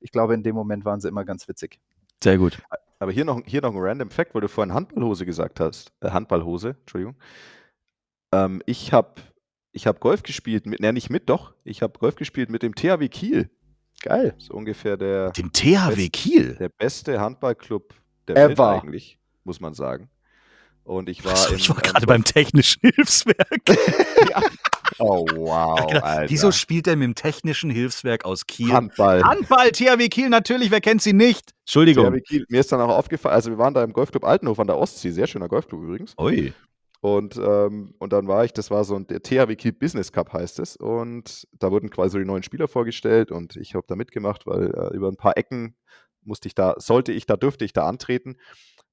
[0.00, 1.78] ich glaube, in dem Moment waren sie immer ganz witzig.
[2.22, 2.60] Sehr gut.
[2.98, 5.92] Aber hier noch, hier noch ein random Fact, weil du vorhin Handballhose gesagt hast.
[6.00, 7.16] Äh, Handballhose, Entschuldigung.
[8.32, 9.22] Ähm, ich habe
[9.72, 11.54] ich hab Golf gespielt, mit, ne, nicht mit, doch.
[11.64, 13.48] Ich habe Golf gespielt mit dem THW Kiel.
[14.02, 14.34] Geil.
[14.38, 16.54] So ungefähr der, Dem THW Best- Kiel.
[16.56, 17.94] der beste Handballclub
[18.28, 18.70] der Welt Ever.
[18.82, 20.10] eigentlich, muss man sagen.
[20.84, 23.62] Und ich war, Achso, in, ich war gerade beim technischen Hilfswerk.
[24.98, 25.78] Oh, wow.
[26.02, 26.30] Alter.
[26.30, 28.72] Wieso spielt er mit dem technischen Hilfswerk aus Kiel?
[28.72, 29.22] Handball.
[29.22, 31.52] Handball, THW Kiel, natürlich, wer kennt sie nicht?
[31.60, 32.06] Entschuldigung.
[32.06, 34.66] THW Kiel, mir ist dann auch aufgefallen, also wir waren da im Golfclub Altenhof an
[34.66, 36.14] der Ostsee, sehr schöner Golfclub übrigens.
[36.18, 36.52] Ui.
[37.02, 40.32] Und, ähm, und dann war ich, das war so ein der THW Kiel Business Cup
[40.32, 40.76] heißt es.
[40.76, 44.94] Und da wurden quasi die neuen Spieler vorgestellt und ich habe da mitgemacht, weil äh,
[44.94, 45.76] über ein paar Ecken
[46.22, 48.36] musste ich da, sollte ich da, dürfte ich da antreten.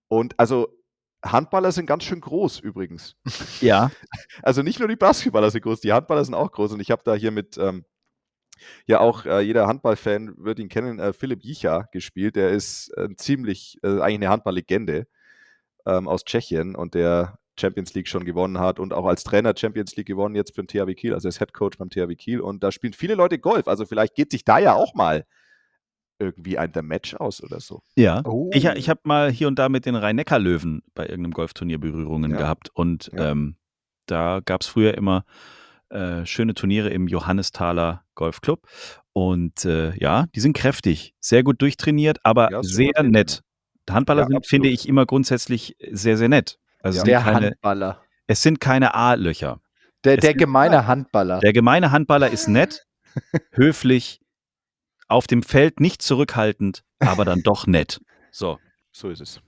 [0.08, 0.70] Und also
[1.32, 3.15] Handballer sind ganz schön groß übrigens.
[3.61, 3.91] Ja.
[4.43, 6.71] Also nicht nur die Basketballer sind groß, die Handballer sind auch groß.
[6.71, 7.86] Und ich habe da hier mit, ähm,
[8.86, 12.36] ja auch äh, jeder Handballfan wird ihn kennen, äh, Philipp Jicha gespielt.
[12.36, 15.07] Der ist äh, ziemlich, äh, eigentlich eine Handballlegende
[15.86, 19.95] ähm, aus Tschechien und der Champions League schon gewonnen hat und auch als Trainer Champions
[19.95, 22.39] League gewonnen jetzt beim THW Kiel, also als Head Coach beim THW Kiel.
[22.39, 23.67] Und da spielen viele Leute Golf.
[23.67, 25.25] Also vielleicht geht sich da ja auch mal
[26.20, 27.82] irgendwie ein der Match aus oder so.
[27.95, 28.22] Ja.
[28.26, 28.49] Oh.
[28.53, 32.38] Ich, ich habe mal hier und da mit den Rhein-Neckar-Löwen bei irgendeinem Golfturnier Berührungen Ja.
[32.38, 32.70] gehabt.
[32.74, 33.32] Und Ja.
[33.32, 33.55] ähm,
[34.07, 35.26] da gab es früher immer
[35.89, 38.68] äh, schöne Turniere im Johannestaler Golfclub.
[39.13, 43.41] Und äh, ja, die sind kräftig, sehr gut durchtrainiert, aber Ja, sehr nett.
[43.89, 44.80] Handballer Ja, sind, finde absolut.
[44.84, 46.57] ich, immer grundsätzlich sehr, sehr nett.
[46.82, 47.01] Also Ja.
[47.01, 48.01] es, sind Der keine, Handballer.
[48.28, 49.61] es sind keine A-Löcher.
[50.03, 51.39] Der, der gemeine Handballer.
[51.39, 52.86] Der gemeine Handballer ist nett,
[53.51, 54.20] höflich,
[55.08, 57.99] auf dem Feld nicht zurückhaltend, aber dann doch nett.
[58.32, 58.58] So.
[58.91, 59.41] So ist es.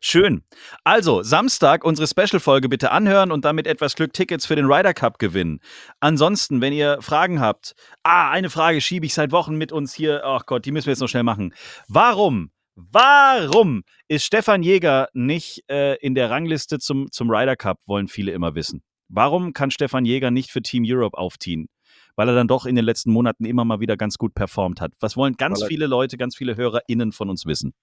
[0.00, 0.42] Schön.
[0.84, 5.18] Also, Samstag unsere Special-Folge bitte anhören und damit etwas Glück Tickets für den Ryder Cup
[5.18, 5.60] gewinnen.
[6.00, 10.22] Ansonsten, wenn ihr Fragen habt, ah, eine Frage schiebe ich seit Wochen mit uns hier.
[10.24, 11.54] Ach Gott, die müssen wir jetzt noch schnell machen.
[11.88, 18.08] Warum, warum ist Stefan Jäger nicht äh, in der Rangliste zum, zum Ryder Cup, wollen
[18.08, 18.82] viele immer wissen.
[19.08, 21.68] Warum kann Stefan Jäger nicht für Team Europe aufziehen?
[22.16, 24.92] Weil er dann doch in den letzten Monaten immer mal wieder ganz gut performt hat.
[25.00, 27.74] Was wollen ganz er- viele Leute, ganz viele HörerInnen von uns wissen?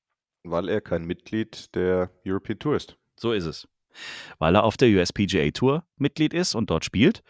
[0.44, 2.98] Weil er kein Mitglied der European Tour ist.
[3.18, 3.68] So ist es.
[4.40, 7.22] Weil er auf der USPGA Tour Mitglied ist und dort spielt.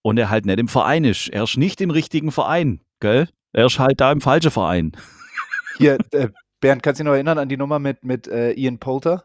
[0.00, 1.28] Und er halt nicht im Verein ist.
[1.28, 3.28] Er ist nicht im richtigen Verein, gell?
[3.52, 4.92] Er ist halt da im falschen Verein.
[5.76, 6.30] Hier, äh,
[6.60, 9.24] Bernd, kannst du dich noch erinnern an die Nummer mit, mit äh, Ian Poulter?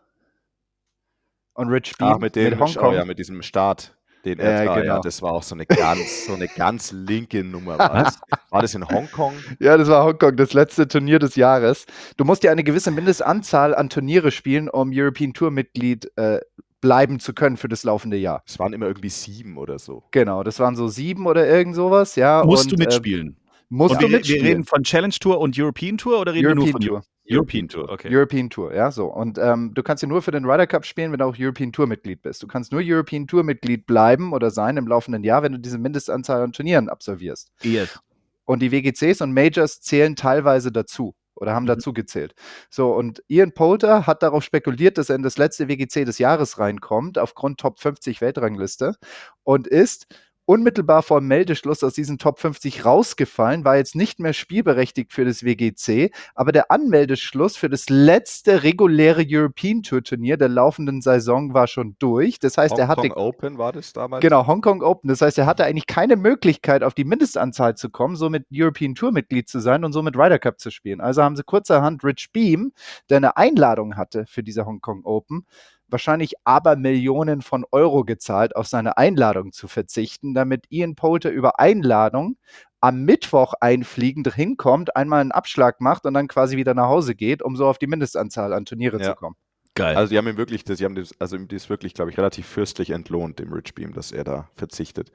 [1.54, 2.08] Und Rich Beam?
[2.10, 2.94] Ah, mit dem, mit oh Hongkong.
[2.94, 4.86] ja, mit diesem Start, den er Ja, genau.
[4.86, 7.78] ja, das war auch so eine ganz, so eine ganz linke Nummer.
[7.78, 9.34] War das, war das in Hongkong?
[9.60, 11.86] Ja, das war Hongkong, das letzte Turnier des Jahres.
[12.18, 16.40] Du musst ja eine gewisse Mindestanzahl an Turniere spielen, um European Tour Mitglied äh,
[16.82, 18.44] bleiben zu können für das laufende Jahr.
[18.46, 20.04] Es waren immer irgendwie sieben oder so.
[20.12, 22.44] Genau, das waren so sieben oder irgend sowas, ja.
[22.46, 23.38] Musst und, du äh, mitspielen.
[23.70, 24.46] musst und du wir, wir mitspielen.
[24.46, 27.17] reden von Challenge Tour und European Tour oder reden wir nur European von Tour.
[27.30, 28.10] European Tour, okay.
[28.14, 29.08] European Tour, ja, so.
[29.08, 31.72] Und ähm, du kannst ja nur für den Ryder Cup spielen, wenn du auch European
[31.72, 32.42] Tour Mitglied bist.
[32.42, 35.78] Du kannst nur European Tour Mitglied bleiben oder sein im laufenden Jahr, wenn du diese
[35.78, 37.52] Mindestanzahl an Turnieren absolvierst.
[37.64, 38.00] Yes.
[38.46, 41.68] Und die WGCs und Majors zählen teilweise dazu oder haben Mhm.
[41.68, 42.34] dazu gezählt.
[42.70, 46.60] So, und Ian Poulter hat darauf spekuliert, dass er in das letzte WGC des Jahres
[46.60, 48.96] reinkommt, aufgrund Top 50 Weltrangliste
[49.44, 50.08] und ist
[50.48, 55.26] unmittelbar vor dem Meldeschluss aus diesen Top 50 rausgefallen, war jetzt nicht mehr spielberechtigt für
[55.26, 61.54] das WGC, aber der Anmeldeschluss für das letzte reguläre European Tour Turnier der laufenden Saison
[61.54, 62.40] war schon durch.
[62.40, 64.22] Das heißt, er hatte Hongkong Open war das damals?
[64.22, 65.10] Genau, Hongkong Open.
[65.10, 69.12] Das heißt, er hatte eigentlich keine Möglichkeit, auf die Mindestanzahl zu kommen, somit European Tour
[69.12, 71.02] Mitglied zu sein und somit Ryder Cup zu spielen.
[71.02, 72.72] Also haben sie kurzerhand Rich Beam,
[73.10, 75.46] der eine Einladung hatte für diese Hongkong Open,
[75.90, 81.60] wahrscheinlich aber Millionen von Euro gezahlt, auf seine Einladung zu verzichten, damit Ian Poulter über
[81.60, 82.38] Einladung
[82.80, 87.42] am Mittwoch einfliegend hinkommt, einmal einen Abschlag macht und dann quasi wieder nach Hause geht,
[87.42, 89.10] um so auf die Mindestanzahl an Turniere Ja.
[89.12, 89.36] zu kommen.
[89.74, 89.96] Geil.
[89.96, 92.18] Also die haben ihm wirklich, das, die haben das, also ihm das wirklich, glaube ich,
[92.18, 95.12] relativ fürstlich entlohnt, dem Rich Beam, dass er da verzichtet.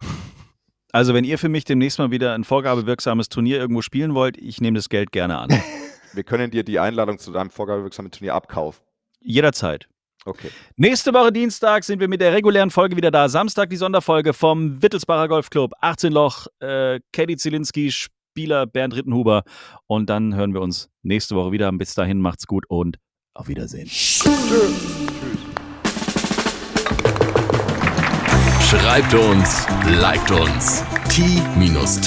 [0.92, 4.62] Also, wenn ihr für mich demnächst mal wieder ein vorgabewirksames Turnier irgendwo spielen wollt, ich
[4.62, 5.50] nehme das Geld gerne an.
[6.14, 8.82] Wir können dir die Einladung zu deinem vorgabewirksamen Turnier abkaufen.
[9.20, 9.88] Jederzeit.
[10.26, 10.50] Okay.
[10.76, 13.28] Nächste Woche Dienstag sind wir mit der regulären Folge wieder da.
[13.28, 15.72] Samstag die Sonderfolge vom Wittelsbacher Golfclub.
[15.80, 19.44] 18 Loch, äh, Katie Zielinski, Spieler Bernd Rittenhuber.
[19.86, 21.70] Und dann hören wir uns nächste Woche wieder.
[21.72, 22.98] Bis dahin macht's gut und
[23.34, 23.86] auf Wiedersehen.
[28.60, 29.66] Schreibt uns,
[30.00, 30.82] liked uns.
[31.08, 32.06] t-time.golf